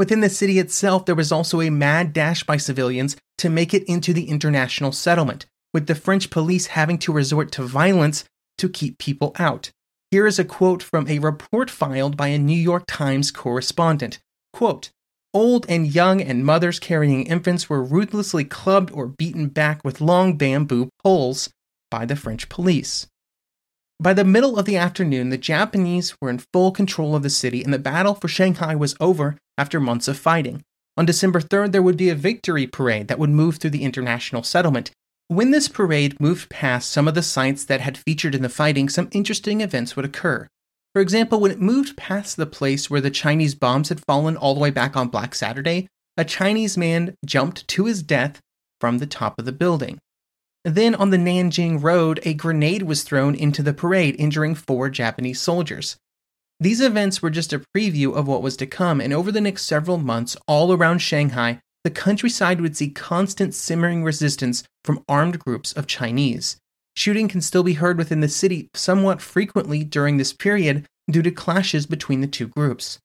Within 0.00 0.20
the 0.20 0.30
city 0.30 0.58
itself, 0.58 1.04
there 1.04 1.14
was 1.14 1.30
also 1.30 1.60
a 1.60 1.68
mad 1.68 2.14
dash 2.14 2.42
by 2.42 2.56
civilians 2.56 3.18
to 3.36 3.50
make 3.50 3.74
it 3.74 3.84
into 3.84 4.14
the 4.14 4.30
international 4.30 4.92
settlement, 4.92 5.44
with 5.74 5.88
the 5.88 5.94
French 5.94 6.30
police 6.30 6.68
having 6.68 6.96
to 7.00 7.12
resort 7.12 7.52
to 7.52 7.64
violence 7.64 8.24
to 8.56 8.70
keep 8.70 8.96
people 8.96 9.32
out. 9.38 9.70
Here 10.10 10.26
is 10.26 10.38
a 10.38 10.44
quote 10.44 10.82
from 10.82 11.06
a 11.06 11.18
report 11.18 11.68
filed 11.68 12.16
by 12.16 12.28
a 12.28 12.38
New 12.38 12.56
York 12.56 12.84
Times 12.86 13.30
correspondent. 13.30 14.20
Quote, 14.54 14.88
Old 15.34 15.66
and 15.68 15.94
young 15.94 16.22
and 16.22 16.46
mothers 16.46 16.80
carrying 16.80 17.26
infants 17.26 17.68
were 17.68 17.84
ruthlessly 17.84 18.44
clubbed 18.44 18.90
or 18.92 19.06
beaten 19.06 19.48
back 19.48 19.84
with 19.84 20.00
long 20.00 20.38
bamboo 20.38 20.88
poles 21.04 21.50
by 21.90 22.06
the 22.06 22.16
French 22.16 22.48
police. 22.48 23.06
By 24.00 24.14
the 24.14 24.24
middle 24.24 24.58
of 24.58 24.64
the 24.64 24.78
afternoon, 24.78 25.28
the 25.28 25.36
Japanese 25.36 26.16
were 26.22 26.30
in 26.30 26.38
full 26.54 26.72
control 26.72 27.14
of 27.14 27.22
the 27.22 27.28
city, 27.28 27.62
and 27.62 27.70
the 27.70 27.78
battle 27.78 28.14
for 28.14 28.28
Shanghai 28.28 28.74
was 28.74 28.96
over 28.98 29.36
after 29.58 29.78
months 29.78 30.08
of 30.08 30.16
fighting. 30.16 30.62
On 30.96 31.04
December 31.04 31.38
3rd, 31.38 31.72
there 31.72 31.82
would 31.82 31.98
be 31.98 32.08
a 32.08 32.14
victory 32.14 32.66
parade 32.66 33.08
that 33.08 33.18
would 33.18 33.28
move 33.28 33.58
through 33.58 33.70
the 33.70 33.84
international 33.84 34.42
settlement. 34.42 34.90
When 35.28 35.50
this 35.50 35.68
parade 35.68 36.18
moved 36.18 36.48
past 36.48 36.90
some 36.90 37.08
of 37.08 37.14
the 37.14 37.22
sites 37.22 37.62
that 37.66 37.82
had 37.82 37.98
featured 37.98 38.34
in 38.34 38.40
the 38.40 38.48
fighting, 38.48 38.88
some 38.88 39.10
interesting 39.12 39.60
events 39.60 39.96
would 39.96 40.06
occur. 40.06 40.48
For 40.94 41.02
example, 41.02 41.38
when 41.38 41.50
it 41.52 41.60
moved 41.60 41.98
past 41.98 42.38
the 42.38 42.46
place 42.46 42.88
where 42.88 43.02
the 43.02 43.10
Chinese 43.10 43.54
bombs 43.54 43.90
had 43.90 44.02
fallen 44.06 44.34
all 44.34 44.54
the 44.54 44.60
way 44.60 44.70
back 44.70 44.96
on 44.96 45.08
Black 45.08 45.34
Saturday, 45.34 45.88
a 46.16 46.24
Chinese 46.24 46.78
man 46.78 47.16
jumped 47.26 47.68
to 47.68 47.84
his 47.84 48.02
death 48.02 48.40
from 48.80 48.96
the 48.96 49.06
top 49.06 49.38
of 49.38 49.44
the 49.44 49.52
building. 49.52 49.98
Then 50.64 50.94
on 50.94 51.10
the 51.10 51.16
Nanjing 51.16 51.82
Road, 51.82 52.20
a 52.22 52.34
grenade 52.34 52.82
was 52.82 53.02
thrown 53.02 53.34
into 53.34 53.62
the 53.62 53.72
parade, 53.72 54.16
injuring 54.18 54.54
four 54.54 54.90
Japanese 54.90 55.40
soldiers. 55.40 55.96
These 56.58 56.82
events 56.82 57.22
were 57.22 57.30
just 57.30 57.54
a 57.54 57.62
preview 57.74 58.14
of 58.14 58.28
what 58.28 58.42
was 58.42 58.56
to 58.58 58.66
come, 58.66 59.00
and 59.00 59.12
over 59.12 59.32
the 59.32 59.40
next 59.40 59.64
several 59.64 59.96
months, 59.96 60.36
all 60.46 60.72
around 60.72 60.98
Shanghai, 60.98 61.60
the 61.82 61.90
countryside 61.90 62.60
would 62.60 62.76
see 62.76 62.90
constant 62.90 63.54
simmering 63.54 64.04
resistance 64.04 64.62
from 64.84 65.02
armed 65.08 65.38
groups 65.38 65.72
of 65.72 65.86
Chinese. 65.86 66.58
Shooting 66.94 67.28
can 67.28 67.40
still 67.40 67.62
be 67.62 67.74
heard 67.74 67.96
within 67.96 68.20
the 68.20 68.28
city 68.28 68.68
somewhat 68.74 69.22
frequently 69.22 69.82
during 69.84 70.18
this 70.18 70.34
period 70.34 70.84
due 71.10 71.22
to 71.22 71.30
clashes 71.30 71.86
between 71.86 72.20
the 72.20 72.26
two 72.26 72.48
groups. 72.48 72.98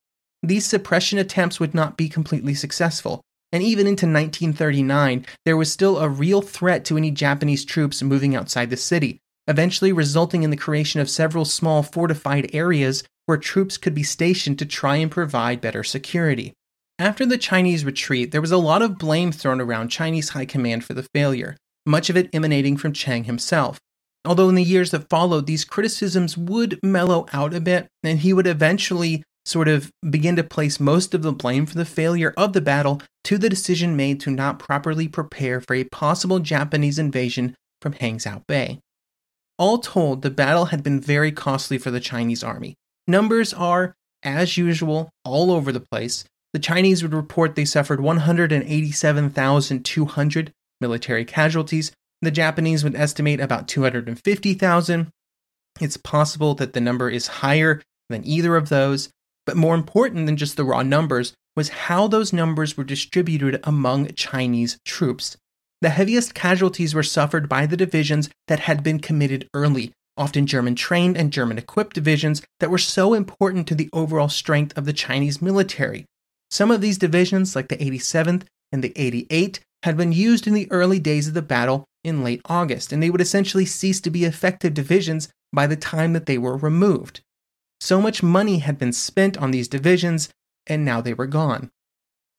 These 0.44 0.66
suppression 0.66 1.18
attempts 1.18 1.60
would 1.60 1.74
not 1.74 1.96
be 1.96 2.10
completely 2.10 2.54
successful, 2.54 3.22
and 3.52 3.64
even 3.64 3.88
into 3.88 4.06
1939, 4.06 5.26
there 5.46 5.58
was 5.58 5.72
still 5.72 6.00
a 6.00 6.10
real 6.10 6.42
threat 6.42 6.86
to 6.86 6.98
any 6.98 7.12
Japanese 7.12 7.66
troops 7.66 8.04
moving 8.04 8.36
outside 8.36 8.70
the 8.70 8.78
city, 8.78 9.20
eventually 9.48 9.92
resulting 9.92 10.44
in 10.44 10.50
the 10.50 10.58
creation 10.58 11.00
of 11.00 11.10
several 11.10 11.46
small 11.46 11.84
fortified 11.84 12.50
areas 12.54 13.04
where 13.26 13.38
troops 13.38 13.78
could 13.78 13.96
be 13.96 14.04
stationed 14.04 14.60
to 14.60 14.66
try 14.66 14.98
and 14.98 15.12
provide 15.12 15.62
better 15.62 15.84
security. 15.84 16.54
After 16.98 17.26
the 17.26 17.38
Chinese 17.38 17.84
retreat, 17.84 18.32
there 18.32 18.42
was 18.42 18.52
a 18.52 18.58
lot 18.58 18.82
of 18.82 18.98
blame 18.98 19.32
thrown 19.32 19.60
around 19.60 19.90
Chinese 19.90 20.30
high 20.30 20.46
command 20.46 20.86
for 20.86 20.94
the 20.94 21.08
failure, 21.14 21.58
much 21.86 22.10
of 22.10 22.16
it 22.16 22.30
emanating 22.34 22.78
from 22.78 22.94
Chiang 22.94 23.26
himself. 23.26 23.80
Although 24.24 24.50
in 24.50 24.56
the 24.56 24.64
years 24.64 24.92
that 24.92 25.10
followed, 25.10 25.46
these 25.46 25.66
criticisms 25.66 26.38
would 26.38 26.80
mellow 26.82 27.28
out 27.32 27.54
a 27.54 27.62
bit, 27.62 27.88
and 28.04 28.20
he 28.20 28.34
would 28.34 28.48
eventually 28.48 29.24
sort 29.46 29.68
of 29.68 29.92
begin 30.10 30.36
to 30.36 30.44
place 30.44 30.80
most 30.80 31.14
of 31.14 31.22
the 31.22 31.32
blame 31.32 31.66
for 31.66 31.76
the 31.76 31.86
failure 31.86 32.34
of 32.36 32.54
the 32.54 32.62
battle 32.62 33.02
to 33.24 33.38
the 33.38 33.50
decision 33.50 33.96
made 33.96 34.20
to 34.22 34.32
not 34.32 34.60
properly 34.60 35.08
prepare 35.08 35.62
for 35.62 35.76
a 35.76 35.84
possible 35.86 36.40
Japanese 36.40 37.00
invasion 37.00 37.56
from 37.82 37.94
Hangzhou 37.94 38.46
Bay. 38.48 38.80
All 39.58 39.78
told, 39.78 40.22
the 40.22 40.30
battle 40.30 40.66
had 40.66 40.84
been 40.84 41.00
very 41.00 41.32
costly 41.32 41.78
for 41.78 41.92
the 41.92 42.02
Chinese 42.02 42.44
army. 42.44 42.76
Numbers 43.08 43.54
are, 43.54 43.96
as 44.24 44.58
usual, 44.58 45.10
all 45.24 45.50
over 45.52 45.72
the 45.72 45.80
place. 45.80 46.26
The 46.54 46.60
Chinese 46.60 47.02
would 47.04 47.14
report 47.14 47.56
they 47.56 47.64
suffered 47.66 48.02
187,200 48.02 50.52
military 50.82 51.26
casualties. 51.26 51.92
The 52.22 52.32
Japanese 52.32 52.84
would 52.84 52.96
estimate 52.96 53.40
about 53.40 53.68
250,000. 53.68 55.10
It's 55.80 55.98
possible 55.98 56.56
that 56.56 56.74
the 56.74 56.82
number 56.82 57.10
is 57.10 57.28
higher 57.28 57.82
than 58.10 58.26
either 58.26 58.56
of 58.56 58.70
those, 58.70 59.10
but 59.46 59.58
more 59.58 59.76
important 59.76 60.26
than 60.26 60.38
just 60.38 60.58
the 60.58 60.64
raw 60.64 60.82
numbers 60.82 61.34
was 61.56 61.70
how 61.70 62.08
those 62.08 62.34
numbers 62.34 62.76
were 62.76 62.84
distributed 62.84 63.60
among 63.64 64.08
Chinese 64.14 64.78
troops. 64.86 65.38
The 65.82 65.90
heaviest 65.90 66.34
casualties 66.34 66.94
were 66.94 67.04
suffered 67.04 67.48
by 67.48 67.66
the 67.66 67.78
divisions 67.78 68.30
that 68.48 68.62
had 68.62 68.84
been 68.84 69.00
committed 69.00 69.48
early, 69.54 69.92
often 70.18 70.46
German 70.46 70.76
trained 70.76 71.18
and 71.18 71.32
German 71.32 71.58
equipped 71.58 71.96
divisions 71.96 72.42
that 72.60 72.70
were 72.70 72.78
so 72.78 73.14
important 73.14 73.68
to 73.68 73.76
the 73.76 73.90
overall 73.94 74.30
strength 74.30 74.78
of 74.78 74.86
the 74.86 74.94
Chinese 74.94 75.42
military. 75.42 76.06
Some 76.50 76.72
of 76.72 76.82
these 76.82 76.98
divisions, 76.98 77.56
like 77.56 77.68
the 77.68 77.78
87th 77.78 78.44
and 78.72 78.84
the 78.84 78.92
88th, 78.92 79.60
had 79.84 79.98
been 79.98 80.12
used 80.12 80.48
in 80.48 80.54
the 80.54 80.72
early 80.72 81.00
days 81.00 81.28
of 81.28 81.34
the 81.34 81.42
battle 81.42 81.86
in 82.04 82.24
late 82.24 82.42
August, 82.46 82.92
and 82.92 83.04
they 83.04 83.10
would 83.10 83.22
essentially 83.22 83.66
cease 83.66 84.00
to 84.02 84.10
be 84.10 84.26
effective 84.26 84.74
divisions 84.74 85.30
by 85.54 85.68
the 85.68 85.76
time 85.76 86.14
that 86.14 86.26
they 86.26 86.38
were 86.38 86.58
removed. 86.58 87.22
So 87.80 88.02
much 88.02 88.24
money 88.24 88.60
had 88.60 88.78
been 88.78 88.94
spent 88.94 89.38
on 89.38 89.52
these 89.52 89.68
divisions, 89.68 90.30
and 90.68 90.84
now 90.84 91.02
they 91.02 91.14
were 91.14 91.28
gone. 91.28 91.70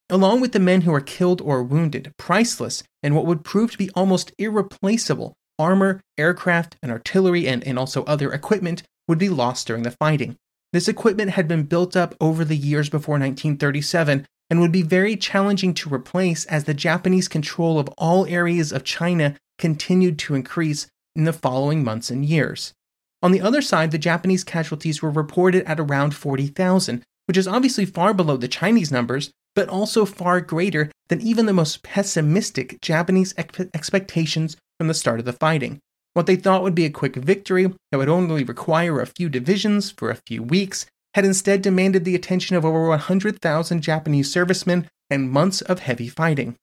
Along 0.09 0.41
with 0.41 0.53
the 0.53 0.61
men 0.61 0.83
who 0.83 0.93
were 0.93 1.01
killed 1.01 1.41
or 1.41 1.63
wounded, 1.63 2.13
priceless 2.17 2.83
and 3.03 3.15
what 3.15 3.27
would 3.27 3.45
prove 3.45 3.73
to 3.73 3.79
be 3.79 3.91
almost 3.91 4.33
irreplaceable 4.39 5.35
armor, 5.59 6.01
aircraft, 6.19 6.77
and 6.83 6.93
artillery, 6.93 7.49
and, 7.49 7.65
and 7.65 7.79
also 7.79 8.05
other 8.05 8.33
equipment 8.33 8.83
would 9.09 9.19
be 9.19 9.29
lost 9.29 9.67
during 9.67 9.83
the 9.83 9.91
fighting. 9.91 10.37
This 10.73 10.89
equipment 10.89 11.31
had 11.31 11.49
been 11.49 11.65
built 11.65 11.97
up 11.97 12.15
over 12.21 12.45
the 12.45 12.57
years 12.57 12.89
before 12.89 13.15
1937 13.15 14.27
and 14.51 14.61
would 14.61 14.73
be 14.73 14.83
very 14.83 15.17
challenging 15.17 15.75
to 15.75 15.93
replace 15.93 16.45
as 16.47 16.65
the 16.65 16.75
Japanese 16.75 17.29
control 17.29 17.79
of 17.79 17.89
all 17.97 18.27
areas 18.27 18.73
of 18.73 18.85
China 18.85 19.35
continued 19.59 20.19
to 20.21 20.35
increase 20.35 20.87
in 21.15 21.25
the 21.25 21.33
following 21.33 21.83
months 21.83 22.11
and 22.11 22.25
years. 22.25 22.75
On 23.23 23.33
the 23.33 23.41
other 23.41 23.63
side, 23.63 23.91
the 23.91 23.99
Japanese 23.99 24.45
casualties 24.45 25.03
were 25.03 25.11
reported 25.11 25.65
at 25.65 25.81
around 25.81 26.15
40,000, 26.15 27.03
which 27.27 27.37
is 27.37 27.49
obviously 27.49 27.85
far 27.85 28.13
below 28.13 28.37
the 28.37 28.49
Chinese 28.49 28.93
numbers, 28.93 29.31
but 29.55 29.69
also 29.69 30.05
far 30.05 30.41
greater 30.41 30.91
than 31.09 31.21
even 31.21 31.47
the 31.47 31.53
most 31.53 31.83
pessimistic 31.83 32.81
Japanese 32.81 33.35
ex- 33.37 33.67
expectations 33.73 34.57
from 34.79 34.89
the 34.89 34.95
start 34.95 35.19
of 35.19 35.25
the 35.25 35.33
fighting. 35.33 35.81
What 36.13 36.27
they 36.27 36.37
thought 36.37 36.63
would 36.63 36.75
be 36.75 36.85
a 36.85 36.91
quick 36.91 37.17
victory 37.17 37.73
that 37.91 37.99
would 37.99 38.09
only 38.09 38.45
require 38.45 39.01
a 39.01 39.07
few 39.07 39.29
divisions 39.29 39.91
for 39.91 40.11
a 40.11 40.21
few 40.27 40.43
weeks 40.43 40.87
had 41.15 41.25
instead 41.25 41.63
demanded 41.63 42.05
the 42.05 42.15
attention 42.15 42.57
of 42.57 42.65
over 42.65 42.89
100,000 42.89 43.81
Japanese 43.81 44.31
servicemen 44.31 44.89
and 45.11 45.31
months 45.31 45.63
of 45.63 45.81
heavy 45.81 46.09
fighting. 46.09 46.57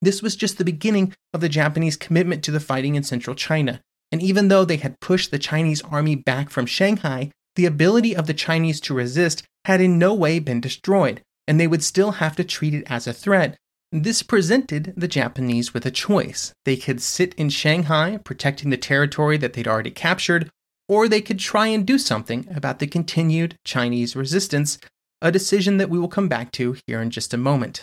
This 0.00 0.22
was 0.22 0.36
just 0.36 0.58
the 0.58 0.64
beginning 0.64 1.14
of 1.32 1.40
the 1.40 1.48
Japanese 1.48 1.96
commitment 1.96 2.42
to 2.44 2.50
the 2.50 2.60
fighting 2.60 2.94
in 2.94 3.02
central 3.02 3.36
China, 3.36 3.80
and 4.14 4.22
even 4.22 4.46
though 4.46 4.64
they 4.64 4.76
had 4.76 5.00
pushed 5.00 5.32
the 5.32 5.40
Chinese 5.40 5.82
army 5.82 6.14
back 6.14 6.48
from 6.48 6.66
Shanghai, 6.66 7.32
the 7.56 7.66
ability 7.66 8.14
of 8.14 8.28
the 8.28 8.32
Chinese 8.32 8.80
to 8.82 8.94
resist 8.94 9.42
had 9.64 9.80
in 9.80 9.98
no 9.98 10.14
way 10.14 10.38
been 10.38 10.60
destroyed, 10.60 11.20
and 11.48 11.58
they 11.58 11.66
would 11.66 11.82
still 11.82 12.12
have 12.12 12.36
to 12.36 12.44
treat 12.44 12.74
it 12.74 12.84
as 12.86 13.08
a 13.08 13.12
threat. 13.12 13.56
This 13.90 14.22
presented 14.22 14.94
the 14.96 15.08
Japanese 15.08 15.74
with 15.74 15.84
a 15.84 15.90
choice. 15.90 16.52
They 16.64 16.76
could 16.76 17.02
sit 17.02 17.34
in 17.34 17.48
Shanghai, 17.48 18.20
protecting 18.24 18.70
the 18.70 18.76
territory 18.76 19.36
that 19.38 19.54
they'd 19.54 19.66
already 19.66 19.90
captured, 19.90 20.48
or 20.88 21.08
they 21.08 21.20
could 21.20 21.40
try 21.40 21.66
and 21.66 21.84
do 21.84 21.98
something 21.98 22.46
about 22.54 22.78
the 22.78 22.86
continued 22.86 23.56
Chinese 23.64 24.14
resistance, 24.14 24.78
a 25.22 25.32
decision 25.32 25.78
that 25.78 25.90
we 25.90 25.98
will 25.98 26.06
come 26.06 26.28
back 26.28 26.52
to 26.52 26.76
here 26.86 27.02
in 27.02 27.10
just 27.10 27.34
a 27.34 27.36
moment. 27.36 27.82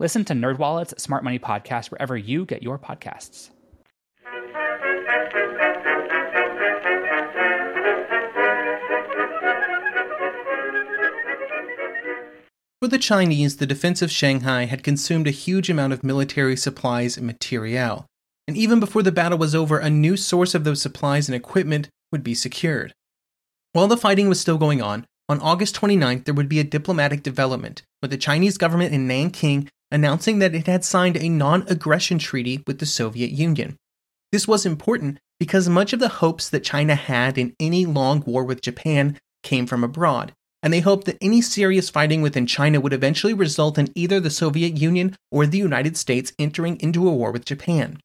Listen 0.00 0.24
to 0.24 0.34
NerdWallet's 0.34 1.00
Smart 1.00 1.22
Money 1.22 1.38
Podcast 1.38 1.92
wherever 1.92 2.16
you 2.16 2.44
get 2.44 2.64
your 2.64 2.78
podcasts. 2.80 3.50
For 12.80 12.88
the 12.88 12.98
Chinese, 12.98 13.56
the 13.58 13.66
defense 13.66 14.02
of 14.02 14.10
Shanghai 14.10 14.64
had 14.64 14.82
consumed 14.82 15.28
a 15.28 15.30
huge 15.30 15.70
amount 15.70 15.92
of 15.92 16.02
military 16.04 16.56
supplies 16.56 17.16
and 17.16 17.26
materiel, 17.26 18.04
and 18.48 18.56
even 18.56 18.80
before 18.80 19.02
the 19.02 19.12
battle 19.12 19.38
was 19.38 19.54
over, 19.54 19.78
a 19.78 19.88
new 19.88 20.16
source 20.16 20.54
of 20.54 20.64
those 20.64 20.82
supplies 20.82 21.28
and 21.28 21.36
equipment 21.36 21.88
would 22.10 22.24
be 22.24 22.34
secured. 22.34 22.92
While 23.72 23.86
the 23.86 23.96
fighting 23.96 24.28
was 24.28 24.40
still 24.40 24.58
going 24.58 24.82
on, 24.82 25.06
on 25.28 25.40
August 25.40 25.76
29th 25.76 26.24
there 26.24 26.34
would 26.34 26.48
be 26.48 26.60
a 26.60 26.64
diplomatic 26.64 27.22
development, 27.22 27.82
with 28.02 28.10
the 28.10 28.18
Chinese 28.18 28.58
government 28.58 28.92
in 28.92 29.06
Nanking 29.06 29.70
announcing 29.94 30.40
that 30.40 30.56
it 30.56 30.66
had 30.66 30.84
signed 30.84 31.16
a 31.16 31.28
non 31.28 31.64
aggression 31.68 32.18
treaty 32.18 32.62
with 32.66 32.80
the 32.80 32.86
Soviet 32.86 33.30
Union. 33.30 33.76
This 34.32 34.48
was 34.48 34.66
important 34.66 35.20
because 35.38 35.68
much 35.68 35.92
of 35.92 36.00
the 36.00 36.08
hopes 36.08 36.50
that 36.50 36.64
China 36.64 36.96
had 36.96 37.38
in 37.38 37.54
any 37.60 37.86
long 37.86 38.24
war 38.26 38.42
with 38.42 38.60
Japan 38.60 39.20
came 39.44 39.66
from 39.66 39.84
abroad, 39.84 40.32
and 40.64 40.72
they 40.72 40.80
hoped 40.80 41.06
that 41.06 41.18
any 41.20 41.40
serious 41.40 41.90
fighting 41.90 42.22
within 42.22 42.44
China 42.44 42.80
would 42.80 42.92
eventually 42.92 43.34
result 43.34 43.78
in 43.78 43.88
either 43.94 44.18
the 44.18 44.30
Soviet 44.30 44.76
Union 44.76 45.14
or 45.30 45.46
the 45.46 45.58
United 45.58 45.96
States 45.96 46.32
entering 46.40 46.76
into 46.80 47.06
a 47.06 47.12
war 47.12 47.30
with 47.30 47.44
Japan. 47.44 48.00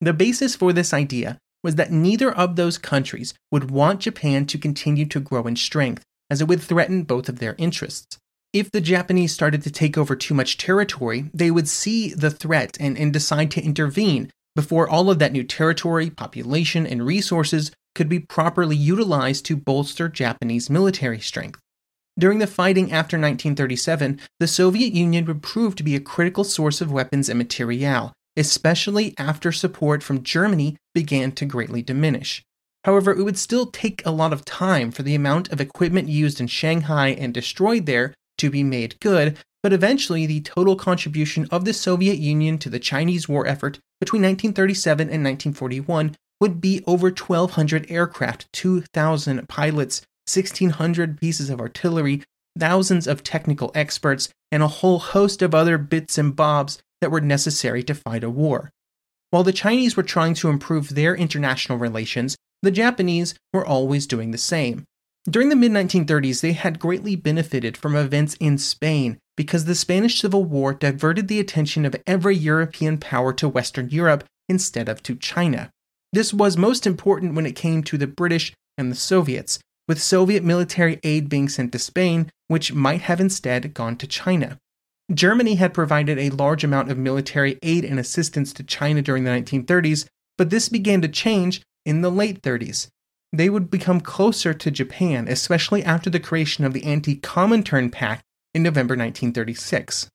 The 0.00 0.14
basis 0.14 0.56
for 0.56 0.72
this 0.72 0.94
idea 0.94 1.38
was 1.62 1.74
that 1.74 1.92
neither 1.92 2.32
of 2.34 2.56
those 2.56 2.78
countries 2.78 3.34
would 3.50 3.70
want 3.70 4.00
Japan 4.00 4.46
to 4.46 4.56
continue 4.56 5.04
to 5.06 5.20
grow 5.20 5.42
in 5.46 5.56
strength, 5.56 6.04
as 6.30 6.40
it 6.40 6.48
would 6.48 6.62
threaten 6.62 7.02
both 7.02 7.28
of 7.28 7.38
their 7.38 7.54
interests. 7.58 8.18
If 8.54 8.70
the 8.70 8.80
Japanese 8.80 9.32
started 9.32 9.64
to 9.64 9.70
take 9.72 9.98
over 9.98 10.14
too 10.14 10.32
much 10.32 10.58
territory, 10.58 11.28
they 11.34 11.50
would 11.50 11.68
see 11.68 12.14
the 12.14 12.30
threat 12.30 12.76
and, 12.78 12.96
and 12.96 13.12
decide 13.12 13.50
to 13.50 13.60
intervene 13.60 14.30
before 14.54 14.88
all 14.88 15.10
of 15.10 15.18
that 15.18 15.32
new 15.32 15.42
territory, 15.42 16.08
population, 16.08 16.86
and 16.86 17.04
resources 17.04 17.72
could 17.96 18.08
be 18.08 18.20
properly 18.20 18.76
utilized 18.76 19.44
to 19.46 19.56
bolster 19.56 20.08
Japanese 20.08 20.70
military 20.70 21.18
strength. 21.18 21.58
During 22.16 22.38
the 22.38 22.46
fighting 22.46 22.92
after 22.92 23.16
1937, 23.16 24.20
the 24.38 24.46
Soviet 24.46 24.92
Union 24.92 25.24
would 25.24 25.42
prove 25.42 25.74
to 25.74 25.82
be 25.82 25.96
a 25.96 26.00
critical 26.00 26.44
source 26.44 26.80
of 26.80 26.92
weapons 26.92 27.28
and 27.28 27.38
materiel, 27.38 28.12
especially 28.36 29.14
after 29.18 29.50
support 29.50 30.04
from 30.04 30.22
Germany 30.22 30.76
began 30.94 31.32
to 31.32 31.44
greatly 31.44 31.82
diminish. 31.82 32.44
However, 32.84 33.10
it 33.10 33.24
would 33.24 33.38
still 33.38 33.66
take 33.66 34.06
a 34.06 34.12
lot 34.12 34.32
of 34.32 34.44
time 34.44 34.92
for 34.92 35.02
the 35.02 35.16
amount 35.16 35.50
of 35.50 35.60
equipment 35.60 36.08
used 36.08 36.40
in 36.40 36.46
Shanghai 36.46 37.08
and 37.08 37.34
destroyed 37.34 37.86
there 37.86 38.14
to 38.44 38.50
be 38.50 38.62
made 38.62 39.00
good, 39.00 39.38
but 39.62 39.72
eventually 39.72 40.26
the 40.26 40.42
total 40.42 40.76
contribution 40.76 41.48
of 41.50 41.64
the 41.64 41.72
Soviet 41.72 42.18
Union 42.18 42.58
to 42.58 42.68
the 42.68 42.78
Chinese 42.78 43.28
war 43.28 43.46
effort 43.46 43.78
between 44.00 44.22
1937 44.22 45.08
and 45.08 45.24
1941 45.24 46.14
would 46.40 46.60
be 46.60 46.84
over 46.86 47.08
1,200 47.08 47.90
aircraft, 47.90 48.52
2,000 48.52 49.48
pilots, 49.48 50.02
1,600 50.32 51.18
pieces 51.18 51.48
of 51.48 51.60
artillery, 51.60 52.22
thousands 52.58 53.06
of 53.06 53.22
technical 53.22 53.72
experts, 53.74 54.28
and 54.52 54.62
a 54.62 54.68
whole 54.68 54.98
host 54.98 55.40
of 55.40 55.54
other 55.54 55.78
bits 55.78 56.18
and 56.18 56.36
bobs 56.36 56.82
that 57.00 57.10
were 57.10 57.20
necessary 57.20 57.82
to 57.82 57.94
fight 57.94 58.22
a 58.22 58.28
war. 58.28 58.70
While 59.30 59.44
the 59.44 59.52
Chinese 59.52 59.96
were 59.96 60.02
trying 60.02 60.34
to 60.34 60.50
improve 60.50 60.90
their 60.90 61.16
international 61.16 61.78
relations, 61.78 62.36
the 62.62 62.70
Japanese 62.70 63.34
were 63.52 63.64
always 63.64 64.06
doing 64.06 64.30
the 64.30 64.38
same. 64.38 64.84
During 65.28 65.48
the 65.48 65.56
mid 65.56 65.72
1930s, 65.72 66.42
they 66.42 66.52
had 66.52 66.78
greatly 66.78 67.16
benefited 67.16 67.76
from 67.76 67.96
events 67.96 68.36
in 68.40 68.58
Spain 68.58 69.18
because 69.36 69.64
the 69.64 69.74
Spanish 69.74 70.20
Civil 70.20 70.44
War 70.44 70.74
diverted 70.74 71.28
the 71.28 71.40
attention 71.40 71.86
of 71.86 71.96
every 72.06 72.36
European 72.36 72.98
power 72.98 73.32
to 73.34 73.48
Western 73.48 73.88
Europe 73.88 74.24
instead 74.50 74.88
of 74.88 75.02
to 75.04 75.14
China. 75.16 75.70
This 76.12 76.34
was 76.34 76.58
most 76.58 76.86
important 76.86 77.34
when 77.34 77.46
it 77.46 77.56
came 77.56 77.82
to 77.84 77.96
the 77.96 78.06
British 78.06 78.52
and 78.76 78.90
the 78.90 78.96
Soviets, 78.96 79.58
with 79.88 80.02
Soviet 80.02 80.44
military 80.44 81.00
aid 81.02 81.28
being 81.30 81.48
sent 81.48 81.72
to 81.72 81.78
Spain, 81.78 82.30
which 82.48 82.74
might 82.74 83.02
have 83.02 83.20
instead 83.20 83.72
gone 83.74 83.96
to 83.96 84.06
China. 84.06 84.58
Germany 85.12 85.56
had 85.56 85.74
provided 85.74 86.18
a 86.18 86.30
large 86.30 86.64
amount 86.64 86.90
of 86.90 86.98
military 86.98 87.58
aid 87.62 87.84
and 87.84 87.98
assistance 87.98 88.52
to 88.52 88.62
China 88.62 89.00
during 89.00 89.24
the 89.24 89.30
1930s, 89.30 90.06
but 90.36 90.50
this 90.50 90.68
began 90.68 91.00
to 91.00 91.08
change 91.08 91.62
in 91.84 92.02
the 92.02 92.10
late 92.10 92.42
30s. 92.42 92.88
They 93.34 93.50
would 93.50 93.68
become 93.68 94.00
closer 94.00 94.54
to 94.54 94.70
Japan, 94.70 95.26
especially 95.26 95.82
after 95.82 96.08
the 96.08 96.20
creation 96.20 96.64
of 96.64 96.72
the 96.72 96.84
Anti 96.84 97.16
Comintern 97.16 97.90
Pact 97.90 98.22
in 98.54 98.62
November 98.62 98.92
1936. 98.92 100.08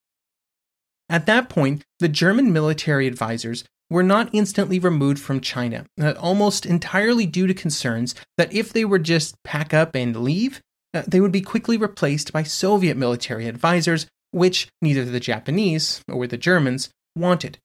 At 1.09 1.25
that 1.25 1.49
point, 1.49 1.83
the 1.99 2.07
German 2.07 2.53
military 2.53 3.07
advisors 3.07 3.65
were 3.89 4.03
not 4.03 4.29
instantly 4.31 4.79
removed 4.79 5.19
from 5.19 5.41
China, 5.41 5.85
uh, 5.99 6.13
almost 6.17 6.65
entirely 6.65 7.25
due 7.25 7.45
to 7.45 7.53
concerns 7.53 8.15
that 8.37 8.53
if 8.53 8.71
they 8.71 8.85
were 8.85 8.99
just 8.99 9.35
pack 9.43 9.73
up 9.73 9.95
and 9.95 10.15
leave, 10.15 10.61
uh, 10.93 11.03
they 11.05 11.19
would 11.19 11.33
be 11.33 11.41
quickly 11.41 11.75
replaced 11.75 12.31
by 12.31 12.43
Soviet 12.43 12.95
military 12.95 13.47
advisors, 13.47 14.07
which 14.31 14.69
neither 14.81 15.03
the 15.03 15.19
Japanese 15.19 16.01
or 16.07 16.25
the 16.25 16.37
Germans 16.37 16.89
wanted. 17.17 17.57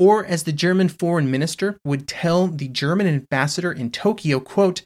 Or 0.00 0.26
as 0.26 0.42
the 0.42 0.52
German 0.52 0.88
foreign 0.88 1.30
minister 1.30 1.78
would 1.84 2.08
tell 2.08 2.48
the 2.48 2.66
German 2.66 3.06
ambassador 3.06 3.70
in 3.70 3.92
Tokyo, 3.92 4.40
quote, 4.40 4.82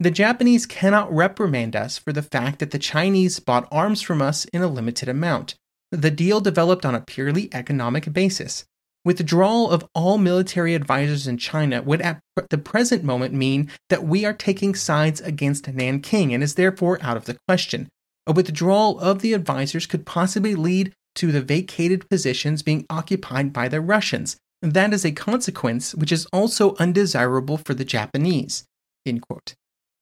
the 0.00 0.10
Japanese 0.10 0.64
cannot 0.64 1.14
reprimand 1.14 1.76
us 1.76 1.98
for 1.98 2.10
the 2.10 2.22
fact 2.22 2.58
that 2.58 2.70
the 2.70 2.78
Chinese 2.78 3.38
bought 3.38 3.68
arms 3.70 4.00
from 4.00 4.22
us 4.22 4.46
in 4.46 4.62
a 4.62 4.66
limited 4.66 5.10
amount. 5.10 5.56
The 5.92 6.10
deal 6.10 6.40
developed 6.40 6.86
on 6.86 6.94
a 6.94 7.02
purely 7.02 7.50
economic 7.52 8.10
basis. 8.10 8.64
Withdrawal 9.04 9.70
of 9.70 9.86
all 9.94 10.16
military 10.16 10.74
advisors 10.74 11.26
in 11.26 11.36
China 11.36 11.82
would 11.82 12.00
at 12.00 12.20
the 12.48 12.56
present 12.56 13.04
moment 13.04 13.34
mean 13.34 13.70
that 13.90 14.04
we 14.04 14.24
are 14.24 14.32
taking 14.32 14.74
sides 14.74 15.20
against 15.20 15.68
Nanking 15.68 16.32
and 16.32 16.42
is 16.42 16.54
therefore 16.54 16.98
out 17.02 17.18
of 17.18 17.26
the 17.26 17.36
question. 17.46 17.88
A 18.26 18.32
withdrawal 18.32 18.98
of 19.00 19.20
the 19.20 19.34
advisors 19.34 19.86
could 19.86 20.06
possibly 20.06 20.54
lead 20.54 20.94
to 21.16 21.30
the 21.30 21.42
vacated 21.42 22.08
positions 22.08 22.62
being 22.62 22.86
occupied 22.88 23.52
by 23.52 23.68
the 23.68 23.82
Russians. 23.82 24.38
That 24.62 24.94
is 24.94 25.04
a 25.04 25.12
consequence 25.12 25.94
which 25.94 26.12
is 26.12 26.26
also 26.32 26.74
undesirable 26.76 27.58
for 27.58 27.74
the 27.74 27.84
Japanese. 27.84 28.64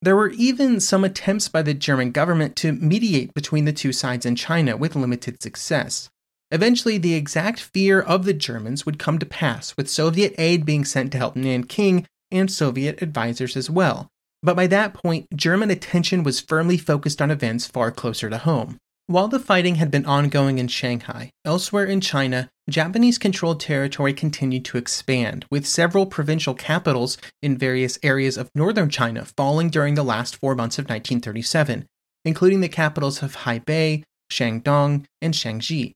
There 0.00 0.16
were 0.16 0.30
even 0.30 0.78
some 0.80 1.02
attempts 1.04 1.48
by 1.48 1.62
the 1.62 1.74
German 1.74 2.12
government 2.12 2.54
to 2.56 2.72
mediate 2.72 3.34
between 3.34 3.64
the 3.64 3.72
two 3.72 3.92
sides 3.92 4.24
in 4.24 4.36
China 4.36 4.76
with 4.76 4.94
limited 4.94 5.42
success. 5.42 6.08
Eventually, 6.50 6.98
the 6.98 7.14
exact 7.14 7.60
fear 7.60 8.00
of 8.00 8.24
the 8.24 8.32
Germans 8.32 8.86
would 8.86 8.98
come 8.98 9.18
to 9.18 9.26
pass, 9.26 9.76
with 9.76 9.90
Soviet 9.90 10.34
aid 10.38 10.64
being 10.64 10.84
sent 10.84 11.12
to 11.12 11.18
help 11.18 11.36
Nanking 11.36 12.06
and 12.30 12.50
Soviet 12.50 13.02
advisors 13.02 13.56
as 13.56 13.68
well. 13.68 14.08
But 14.42 14.56
by 14.56 14.68
that 14.68 14.94
point, 14.94 15.26
German 15.34 15.70
attention 15.70 16.22
was 16.22 16.40
firmly 16.40 16.78
focused 16.78 17.20
on 17.20 17.30
events 17.30 17.66
far 17.66 17.90
closer 17.90 18.30
to 18.30 18.38
home. 18.38 18.78
While 19.10 19.28
the 19.28 19.40
fighting 19.40 19.76
had 19.76 19.90
been 19.90 20.04
ongoing 20.04 20.58
in 20.58 20.68
Shanghai, 20.68 21.30
elsewhere 21.42 21.86
in 21.86 22.02
China, 22.02 22.50
Japanese 22.68 23.16
controlled 23.16 23.58
territory 23.58 24.12
continued 24.12 24.66
to 24.66 24.76
expand, 24.76 25.46
with 25.50 25.66
several 25.66 26.04
provincial 26.04 26.52
capitals 26.52 27.16
in 27.40 27.56
various 27.56 27.98
areas 28.02 28.36
of 28.36 28.50
northern 28.54 28.90
China 28.90 29.24
falling 29.24 29.70
during 29.70 29.94
the 29.94 30.04
last 30.04 30.36
four 30.36 30.54
months 30.54 30.78
of 30.78 30.84
1937, 30.84 31.86
including 32.26 32.60
the 32.60 32.68
capitals 32.68 33.22
of 33.22 33.34
Hebei, 33.34 34.02
Shandong, 34.30 35.06
and 35.22 35.32
Shaanxi. 35.32 35.92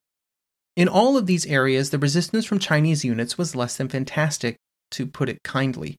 In 0.75 0.87
all 0.87 1.15
of 1.15 1.27
these 1.27 1.45
areas, 1.45 1.91
the 1.91 1.99
resistance 1.99 2.45
from 2.45 2.57
Chinese 2.57 3.05
units 3.05 3.37
was 3.37 3.55
less 3.55 3.77
than 3.77 3.89
fantastic, 3.89 4.57
to 4.89 5.05
put 5.05 5.29
it 5.29 5.43
kindly. 5.43 5.97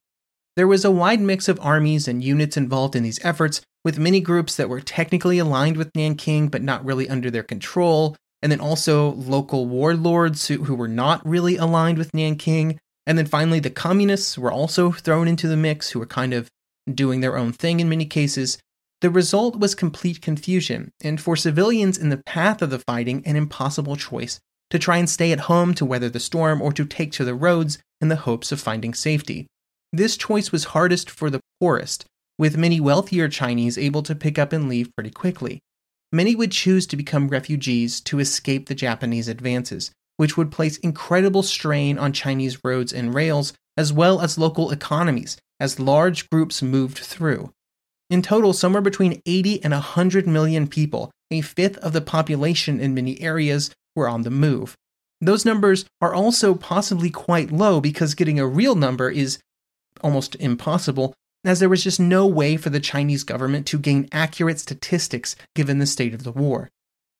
There 0.56 0.68
was 0.68 0.84
a 0.84 0.90
wide 0.90 1.20
mix 1.20 1.48
of 1.48 1.58
armies 1.60 2.06
and 2.06 2.22
units 2.22 2.56
involved 2.56 2.94
in 2.94 3.02
these 3.02 3.22
efforts, 3.24 3.60
with 3.84 3.98
many 3.98 4.20
groups 4.20 4.54
that 4.56 4.68
were 4.68 4.80
technically 4.80 5.38
aligned 5.38 5.76
with 5.76 5.94
Nanking 5.96 6.48
but 6.48 6.62
not 6.62 6.84
really 6.84 7.08
under 7.08 7.30
their 7.30 7.42
control, 7.42 8.16
and 8.40 8.52
then 8.52 8.60
also 8.60 9.12
local 9.12 9.66
warlords 9.66 10.46
who, 10.46 10.64
who 10.64 10.74
were 10.74 10.88
not 10.88 11.26
really 11.26 11.56
aligned 11.56 11.98
with 11.98 12.14
Nanking. 12.14 12.78
And 13.06 13.18
then 13.18 13.26
finally, 13.26 13.58
the 13.58 13.68
communists 13.68 14.38
were 14.38 14.52
also 14.52 14.92
thrown 14.92 15.26
into 15.26 15.48
the 15.48 15.56
mix, 15.56 15.90
who 15.90 15.98
were 15.98 16.06
kind 16.06 16.32
of 16.32 16.48
doing 16.92 17.20
their 17.20 17.36
own 17.36 17.52
thing 17.52 17.80
in 17.80 17.88
many 17.88 18.06
cases. 18.06 18.58
The 19.00 19.10
result 19.10 19.58
was 19.58 19.74
complete 19.74 20.22
confusion, 20.22 20.92
and 21.02 21.20
for 21.20 21.36
civilians 21.36 21.98
in 21.98 22.10
the 22.10 22.22
path 22.24 22.62
of 22.62 22.70
the 22.70 22.78
fighting, 22.78 23.22
an 23.26 23.36
impossible 23.36 23.96
choice 23.96 24.38
to 24.70 24.78
try 24.78 24.98
and 24.98 25.10
stay 25.10 25.32
at 25.32 25.40
home 25.40 25.74
to 25.74 25.84
weather 25.84 26.08
the 26.08 26.20
storm 26.20 26.62
or 26.62 26.72
to 26.72 26.84
take 26.84 27.12
to 27.12 27.24
the 27.24 27.34
roads 27.34 27.78
in 28.00 28.08
the 28.08 28.16
hopes 28.16 28.52
of 28.52 28.60
finding 28.60 28.94
safety. 28.94 29.46
This 29.94 30.16
choice 30.16 30.50
was 30.50 30.64
hardest 30.64 31.08
for 31.08 31.30
the 31.30 31.38
poorest, 31.60 32.04
with 32.36 32.56
many 32.56 32.80
wealthier 32.80 33.28
Chinese 33.28 33.78
able 33.78 34.02
to 34.02 34.16
pick 34.16 34.40
up 34.40 34.52
and 34.52 34.68
leave 34.68 34.90
pretty 34.96 35.10
quickly. 35.10 35.60
Many 36.10 36.34
would 36.34 36.50
choose 36.50 36.84
to 36.88 36.96
become 36.96 37.28
refugees 37.28 38.00
to 38.00 38.18
escape 38.18 38.66
the 38.66 38.74
Japanese 38.74 39.28
advances, 39.28 39.92
which 40.16 40.36
would 40.36 40.50
place 40.50 40.78
incredible 40.78 41.44
strain 41.44 41.96
on 41.96 42.12
Chinese 42.12 42.58
roads 42.64 42.92
and 42.92 43.14
rails, 43.14 43.52
as 43.76 43.92
well 43.92 44.20
as 44.20 44.36
local 44.36 44.72
economies, 44.72 45.36
as 45.60 45.78
large 45.78 46.28
groups 46.28 46.60
moved 46.60 46.98
through. 46.98 47.52
In 48.10 48.20
total, 48.20 48.52
somewhere 48.52 48.82
between 48.82 49.22
80 49.24 49.62
and 49.62 49.72
100 49.72 50.26
million 50.26 50.66
people, 50.66 51.12
a 51.30 51.40
fifth 51.40 51.78
of 51.78 51.92
the 51.92 52.00
population 52.00 52.80
in 52.80 52.94
many 52.94 53.20
areas, 53.20 53.70
were 53.94 54.08
on 54.08 54.22
the 54.22 54.30
move. 54.30 54.74
Those 55.20 55.44
numbers 55.44 55.84
are 56.00 56.12
also 56.12 56.56
possibly 56.56 57.10
quite 57.10 57.52
low 57.52 57.80
because 57.80 58.16
getting 58.16 58.40
a 58.40 58.46
real 58.48 58.74
number 58.74 59.08
is 59.08 59.38
almost 60.02 60.36
impossible, 60.36 61.14
as 61.44 61.60
there 61.60 61.68
was 61.68 61.84
just 61.84 62.00
no 62.00 62.26
way 62.26 62.56
for 62.56 62.70
the 62.70 62.80
Chinese 62.80 63.22
government 63.22 63.66
to 63.66 63.78
gain 63.78 64.08
accurate 64.12 64.58
statistics 64.58 65.36
given 65.54 65.78
the 65.78 65.86
state 65.86 66.14
of 66.14 66.24
the 66.24 66.32
war. 66.32 66.70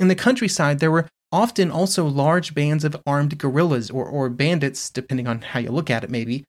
In 0.00 0.08
the 0.08 0.14
countryside, 0.14 0.80
there 0.80 0.90
were 0.90 1.08
often 1.30 1.70
also 1.70 2.06
large 2.06 2.54
bands 2.54 2.84
of 2.84 2.96
armed 3.06 3.38
guerrillas 3.38 3.90
or, 3.90 4.06
or 4.06 4.28
bandits, 4.28 4.88
depending 4.90 5.26
on 5.26 5.42
how 5.42 5.60
you 5.60 5.70
look 5.70 5.90
at 5.90 6.04
it, 6.04 6.10
maybe. 6.10 6.44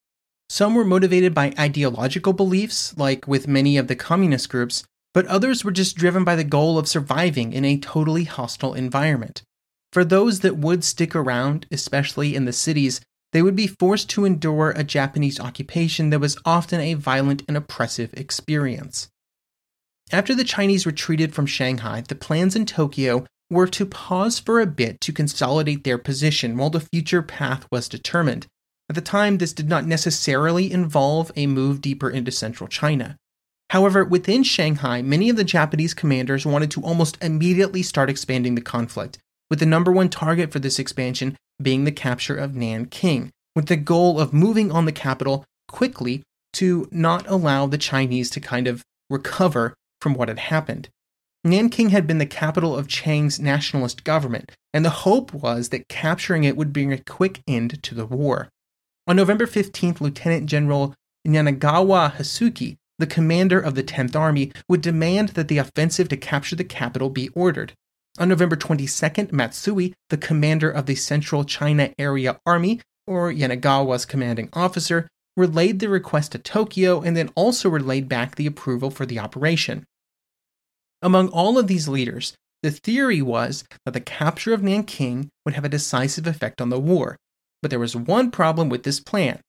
Some 0.49 0.75
were 0.75 0.85
motivated 0.85 1.33
by 1.33 1.53
ideological 1.57 2.33
beliefs, 2.33 2.95
like 2.97 3.27
with 3.27 3.47
many 3.47 3.77
of 3.77 3.88
the 3.88 3.95
communist 3.95 4.49
groups, 4.49 4.83
but 5.13 5.25
others 5.25 5.63
were 5.63 5.71
just 5.71 5.97
driven 5.97 6.23
by 6.23 6.35
the 6.35 6.43
goal 6.43 6.77
of 6.77 6.88
surviving 6.88 7.51
in 7.51 7.65
a 7.65 7.77
totally 7.77 8.25
hostile 8.25 8.73
environment. 8.73 9.41
For 9.91 10.03
those 10.05 10.41
that 10.41 10.57
would 10.57 10.83
stick 10.83 11.15
around, 11.15 11.65
especially 11.71 12.35
in 12.35 12.45
the 12.45 12.53
cities, 12.53 13.01
they 13.31 13.41
would 13.41 13.55
be 13.55 13.67
forced 13.67 14.09
to 14.11 14.25
endure 14.25 14.71
a 14.71 14.83
Japanese 14.83 15.39
occupation 15.39 16.09
that 16.09 16.19
was 16.19 16.38
often 16.45 16.79
a 16.79 16.93
violent 16.93 17.43
and 17.47 17.57
oppressive 17.57 18.13
experience. 18.13 19.09
After 20.11 20.35
the 20.35 20.43
Chinese 20.43 20.85
retreated 20.85 21.33
from 21.33 21.45
Shanghai, 21.45 22.01
the 22.07 22.15
plans 22.15 22.55
in 22.55 22.65
Tokyo 22.65 23.25
were 23.49 23.67
to 23.67 23.85
pause 23.85 24.39
for 24.39 24.59
a 24.59 24.65
bit 24.65 25.01
to 25.01 25.11
consolidate 25.11 25.83
their 25.83 25.97
position 25.97 26.57
while 26.57 26.69
the 26.69 26.79
future 26.79 27.21
path 27.21 27.67
was 27.71 27.89
determined. 27.89 28.47
At 28.89 28.95
the 28.95 29.01
time, 29.01 29.38
this 29.38 29.53
did 29.53 29.67
not 29.67 29.85
necessarily 29.85 30.71
involve 30.71 31.31
a 31.35 31.47
move 31.47 31.81
deeper 31.81 32.09
into 32.09 32.31
central 32.31 32.67
China. 32.67 33.17
However, 33.71 34.05
within 34.05 34.43
Shanghai, 34.43 35.01
many 35.01 35.29
of 35.29 35.38
the 35.38 35.43
Japanese 35.43 35.95
commanders 35.95 36.45
wanted 36.45 36.69
to 36.71 36.81
almost 36.81 37.17
immediately 37.21 37.81
start 37.81 38.09
expanding 38.09 38.53
the 38.53 38.61
conflict, 38.61 39.17
with 39.49 39.60
the 39.60 39.65
number 39.65 39.91
one 39.91 40.10
target 40.10 40.51
for 40.51 40.60
this 40.60 40.79
expansion 40.79 41.38
being 41.62 41.84
the 41.84 41.91
capture 41.91 42.36
of 42.36 42.55
Nanking, 42.55 43.31
with 43.55 43.67
the 43.67 43.77
goal 43.77 44.19
of 44.19 44.34
moving 44.34 44.71
on 44.71 44.86
the 44.86 44.91
capital 44.91 45.45
quickly 45.67 46.23
to 46.53 46.88
not 46.91 47.27
allow 47.27 47.65
the 47.65 47.77
Chinese 47.77 48.29
to 48.31 48.39
kind 48.39 48.67
of 48.67 48.84
recover 49.10 49.73
from 50.01 50.13
what 50.13 50.27
had 50.27 50.39
happened. 50.39 50.89
Nanking 51.43 51.89
had 51.89 52.08
been 52.08 52.17
the 52.17 52.25
capital 52.25 52.75
of 52.75 52.88
Chiang's 52.88 53.39
nationalist 53.39 54.03
government, 54.03 54.51
and 54.73 54.84
the 54.84 54.89
hope 54.89 55.34
was 55.34 55.69
that 55.69 55.88
capturing 55.88 56.43
it 56.43 56.58
would 56.58 56.73
bring 56.73 56.91
a 56.91 56.97
quick 56.97 57.41
end 57.47 57.81
to 57.84 57.93
the 57.93 58.05
war. 58.05 58.49
On 59.08 59.15
November 59.15 59.45
15th, 59.45 60.01
Lieutenant 60.01 60.47
General 60.47 60.95
Yanagawa 61.27 62.13
Heisuke, 62.13 62.77
the 62.97 63.05
commander 63.05 63.60
of 63.60 63.75
the 63.75 63.84
10th 63.84 64.15
Army, 64.15 64.51
would 64.67 64.81
demand 64.81 65.29
that 65.29 65.47
the 65.47 65.60
offensive 65.60 66.10
to 66.10 66.17
capture 66.17 66.55
the 66.55 66.63
capital 66.63 67.10
be 67.10 67.29
ordered. 67.29 67.73
On 68.17 68.30
November 68.30 68.56
22nd, 68.56 69.34
Matsui, 69.34 69.93
the 70.10 70.17
commander 70.17 70.69
of 70.69 70.86
the 70.86 70.95
Central 70.95 71.43
China 71.43 71.93
Area 71.99 72.39
Army, 72.45 72.80
or 73.06 73.32
Yanagawa's 73.32 74.06
commanding 74.06 74.47
officer, 74.54 75.08
relayed 75.36 75.80
the 75.80 75.89
request 75.89 76.32
to 76.32 76.38
Tokyo 76.38 77.01
and 77.01 77.17
then 77.17 77.30
also 77.36 77.69
relayed 77.69 78.08
back 78.08 78.36
the 78.36 78.47
approval 78.47 78.89
for 78.89 79.06
the 79.06 79.19
operation. 79.19 79.84
Among 81.01 81.28
all 81.30 81.58
of 81.58 81.67
these 81.67 81.89
leaders, 81.89 82.34
the 82.63 82.71
theory 82.71 83.21
was 83.21 83.65
that 83.84 83.93
the 83.93 83.99
capture 83.99 84.54
of 84.54 84.63
Nanking 84.63 85.30
would 85.43 85.56
have 85.56 85.65
a 85.65 85.69
decisive 85.69 86.25
effect 86.25 86.62
on 86.62 86.69
the 86.69 86.80
war. 86.80 87.17
But 87.62 87.69
there 87.69 87.80
was 87.80 87.97
one 87.97 88.32
problem 88.32 88.69
with 88.69 88.84
this 88.84 89.01
plan. 89.01 89.41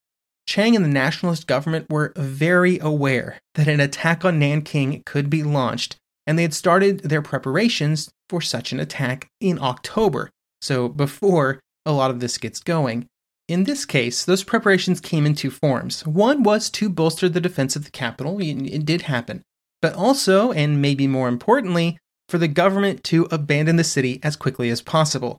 Chiang 0.48 0.74
and 0.74 0.84
the 0.84 0.88
nationalist 0.88 1.46
government 1.46 1.86
were 1.88 2.12
very 2.16 2.78
aware 2.80 3.38
that 3.54 3.68
an 3.68 3.80
attack 3.80 4.24
on 4.24 4.38
Nanking 4.38 5.02
could 5.06 5.30
be 5.30 5.42
launched, 5.42 5.96
and 6.26 6.36
they 6.36 6.42
had 6.42 6.54
started 6.54 7.00
their 7.00 7.22
preparations 7.22 8.10
for 8.28 8.40
such 8.40 8.72
an 8.72 8.80
attack 8.80 9.28
in 9.40 9.58
October, 9.60 10.30
so 10.60 10.88
before 10.88 11.60
a 11.84 11.92
lot 11.92 12.10
of 12.10 12.20
this 12.20 12.38
gets 12.38 12.60
going. 12.60 13.06
In 13.48 13.64
this 13.64 13.84
case, 13.84 14.24
those 14.24 14.42
preparations 14.42 15.00
came 15.00 15.24
in 15.24 15.34
two 15.34 15.50
forms. 15.50 16.04
One 16.04 16.42
was 16.42 16.68
to 16.70 16.88
bolster 16.88 17.28
the 17.28 17.40
defense 17.40 17.76
of 17.76 17.84
the 17.84 17.92
capital, 17.92 18.38
it 18.40 18.84
did 18.84 19.02
happen, 19.02 19.42
but 19.80 19.94
also, 19.94 20.50
and 20.50 20.82
maybe 20.82 21.06
more 21.06 21.28
importantly, 21.28 21.98
for 22.28 22.38
the 22.38 22.48
government 22.48 23.04
to 23.04 23.28
abandon 23.30 23.76
the 23.76 23.84
city 23.84 24.18
as 24.22 24.34
quickly 24.34 24.68
as 24.68 24.82
possible. 24.82 25.38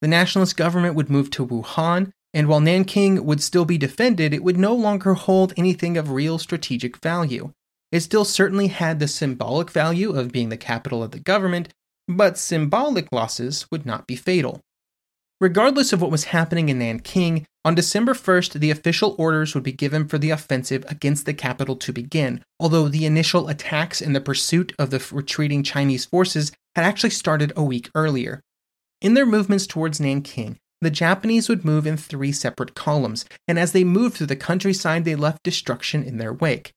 The 0.00 0.08
nationalist 0.08 0.56
government 0.56 0.94
would 0.94 1.10
move 1.10 1.30
to 1.32 1.46
Wuhan, 1.46 2.10
and 2.32 2.48
while 2.48 2.60
Nanking 2.60 3.24
would 3.26 3.42
still 3.42 3.66
be 3.66 3.76
defended, 3.76 4.32
it 4.32 4.42
would 4.42 4.56
no 4.56 4.74
longer 4.74 5.12
hold 5.12 5.52
anything 5.56 5.98
of 5.98 6.10
real 6.10 6.38
strategic 6.38 6.96
value. 6.96 7.52
It 7.90 8.00
still 8.00 8.24
certainly 8.24 8.68
had 8.68 8.98
the 8.98 9.08
symbolic 9.08 9.70
value 9.70 10.16
of 10.18 10.32
being 10.32 10.48
the 10.48 10.56
capital 10.56 11.02
of 11.02 11.10
the 11.10 11.20
government, 11.20 11.68
but 12.16 12.38
symbolic 12.38 13.10
losses 13.12 13.66
would 13.70 13.86
not 13.86 14.06
be 14.06 14.16
fatal. 14.16 14.60
Regardless 15.40 15.92
of 15.92 16.00
what 16.00 16.10
was 16.10 16.24
happening 16.24 16.68
in 16.68 16.78
Nanking, 16.78 17.46
on 17.64 17.74
December 17.74 18.12
1st, 18.12 18.60
the 18.60 18.70
official 18.70 19.14
orders 19.18 19.54
would 19.54 19.62
be 19.62 19.72
given 19.72 20.06
for 20.06 20.18
the 20.18 20.30
offensive 20.30 20.84
against 20.88 21.26
the 21.26 21.34
capital 21.34 21.76
to 21.76 21.92
begin, 21.92 22.44
although 22.60 22.88
the 22.88 23.06
initial 23.06 23.48
attacks 23.48 24.00
and 24.00 24.14
the 24.14 24.20
pursuit 24.20 24.72
of 24.78 24.90
the 24.90 25.04
retreating 25.12 25.62
Chinese 25.62 26.04
forces 26.04 26.52
had 26.74 26.84
actually 26.84 27.10
started 27.10 27.52
a 27.56 27.62
week 27.62 27.90
earlier. 27.94 28.40
In 29.00 29.14
their 29.14 29.26
movements 29.26 29.66
towards 29.66 30.00
Nanking, 30.00 30.58
the 30.80 30.90
Japanese 30.90 31.48
would 31.48 31.64
move 31.64 31.86
in 31.86 31.96
three 31.96 32.32
separate 32.32 32.74
columns, 32.74 33.24
and 33.46 33.58
as 33.58 33.70
they 33.70 33.84
moved 33.84 34.16
through 34.16 34.26
the 34.26 34.36
countryside, 34.36 35.04
they 35.04 35.14
left 35.14 35.44
destruction 35.44 36.02
in 36.02 36.18
their 36.18 36.32
wake. 36.32 36.72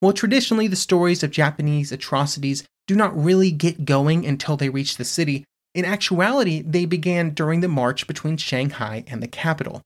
While 0.00 0.14
traditionally 0.14 0.66
the 0.66 0.76
stories 0.76 1.22
of 1.22 1.30
Japanese 1.30 1.92
atrocities 1.92 2.64
do 2.90 2.96
not 2.96 3.16
really 3.16 3.52
get 3.52 3.84
going 3.84 4.26
until 4.26 4.56
they 4.56 4.68
reach 4.68 4.96
the 4.96 5.04
city, 5.04 5.44
in 5.76 5.84
actuality, 5.84 6.60
they 6.60 6.86
began 6.86 7.30
during 7.30 7.60
the 7.60 7.68
march 7.68 8.08
between 8.08 8.36
Shanghai 8.36 9.04
and 9.06 9.22
the 9.22 9.28
capital. 9.28 9.80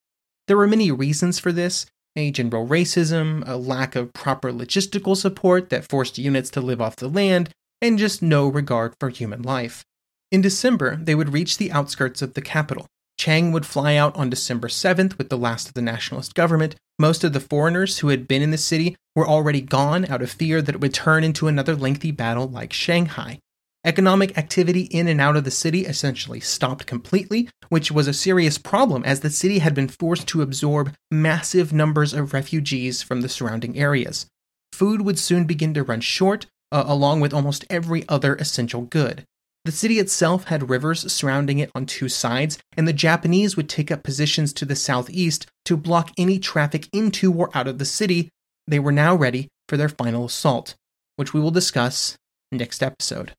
There 0.49 0.57
were 0.57 0.67
many 0.67 0.91
reasons 0.91 1.39
for 1.39 1.53
this 1.53 1.85
a 2.17 2.31
general 2.31 2.67
racism, 2.67 3.47
a 3.47 3.57
lack 3.57 3.95
of 3.95 4.15
proper 4.15 4.51
logistical 4.51 5.19
support 5.19 5.69
that 5.69 5.87
forced 5.87 6.17
units 6.17 6.49
to 6.49 6.63
live 6.63 6.81
off 6.81 6.97
the 6.97 7.09
land, 7.09 7.51
and 7.83 7.99
just 7.99 8.23
no 8.23 8.49
regard 8.49 8.95
for 8.99 9.11
human 9.11 9.43
life. 9.43 9.85
In 10.33 10.41
December, 10.41 10.97
they 10.97 11.15
would 11.15 11.35
reach 11.35 11.59
the 11.59 11.73
outskirts 11.73 12.23
of 12.23 12.33
the 12.33 12.41
capital. 12.41 12.87
Chiang 13.19 13.53
would 13.53 13.67
fly 13.67 13.97
out 13.97 14.17
on 14.17 14.31
December 14.31 14.69
7th 14.69 15.19
with 15.19 15.29
the 15.29 15.37
last 15.37 15.69
of 15.69 15.75
the 15.75 15.83
nationalist 15.83 16.35
government. 16.35 16.77
Most 16.99 17.25
of 17.25 17.33
the 17.33 17.41
foreigners 17.41 17.99
who 17.99 18.09
had 18.09 18.29
been 18.29 18.43
in 18.43 18.53
the 18.53 18.59
city 18.59 18.97
were 19.17 19.27
already 19.27 19.61
gone 19.61 20.05
out 20.07 20.23
of 20.23 20.31
fear 20.31 20.63
that 20.63 20.77
it 20.77 20.81
would 20.81 20.95
turn 20.95 21.25
into 21.25 21.49
another 21.49 21.75
lengthy 21.75 22.13
battle 22.13 22.47
like 22.47 22.73
Shanghai. 22.73 23.41
Economic 23.85 24.39
activity 24.39 24.83
in 24.83 25.09
and 25.09 25.21
out 25.21 25.37
of 25.37 25.45
the 25.45 25.51
city 25.51 25.85
essentially 25.85 26.41
stopped 26.41 26.87
completely, 26.87 27.49
which 27.69 27.91
was 27.91 28.07
a 28.07 28.15
serious 28.15 28.59
problem 28.59 29.05
as 29.05 29.21
the 29.21 29.29
city 29.29 29.59
had 29.59 29.75
been 29.75 29.89
forced 29.89 30.27
to 30.29 30.41
absorb 30.41 30.95
massive 31.11 31.73
numbers 31.73 32.15
of 32.15 32.33
refugees 32.33 33.03
from 33.03 33.21
the 33.21 33.29
surrounding 33.29 33.77
areas. 33.77 34.27
Food 34.73 35.03
would 35.03 35.19
soon 35.19 35.45
begin 35.45 35.75
to 35.75 35.83
run 35.83 36.01
short, 36.01 36.47
uh, 36.73 36.85
along 36.87 37.21
with 37.21 37.35
almost 37.35 37.65
every 37.69 38.09
other 38.09 38.37
essential 38.37 38.83
good. 38.83 39.25
The 39.65 39.73
city 39.73 39.99
itself 39.99 40.45
had 40.45 40.69
rivers 40.69 41.11
surrounding 41.11 41.59
it 41.59 41.71
on 41.75 41.87
two 41.87 42.11
sides, 42.11 42.59
and 42.77 42.87
the 42.87 42.93
Japanese 42.93 43.57
would 43.57 43.69
take 43.69 43.91
up 43.91 44.03
positions 44.03 44.53
to 44.55 44.67
the 44.67 44.77
southeast 44.77 45.47
to 45.65 45.77
block 45.77 46.11
any 46.19 46.39
traffic 46.39 46.89
into 46.93 47.33
or 47.33 47.51
out 47.55 47.67
of 47.67 47.79
the 47.79 47.87
city. 47.87 48.29
They 48.67 48.79
were 48.79 48.93
now 48.93 49.15
ready 49.15 49.49
for 49.69 49.79
their 49.79 49.89
final 49.89 50.27
assault, 50.27 50.75
which 51.17 51.33
we 51.33 51.41
will 51.41 51.51
discuss 51.51 52.17
next 52.53 52.83
episode. 52.83 53.33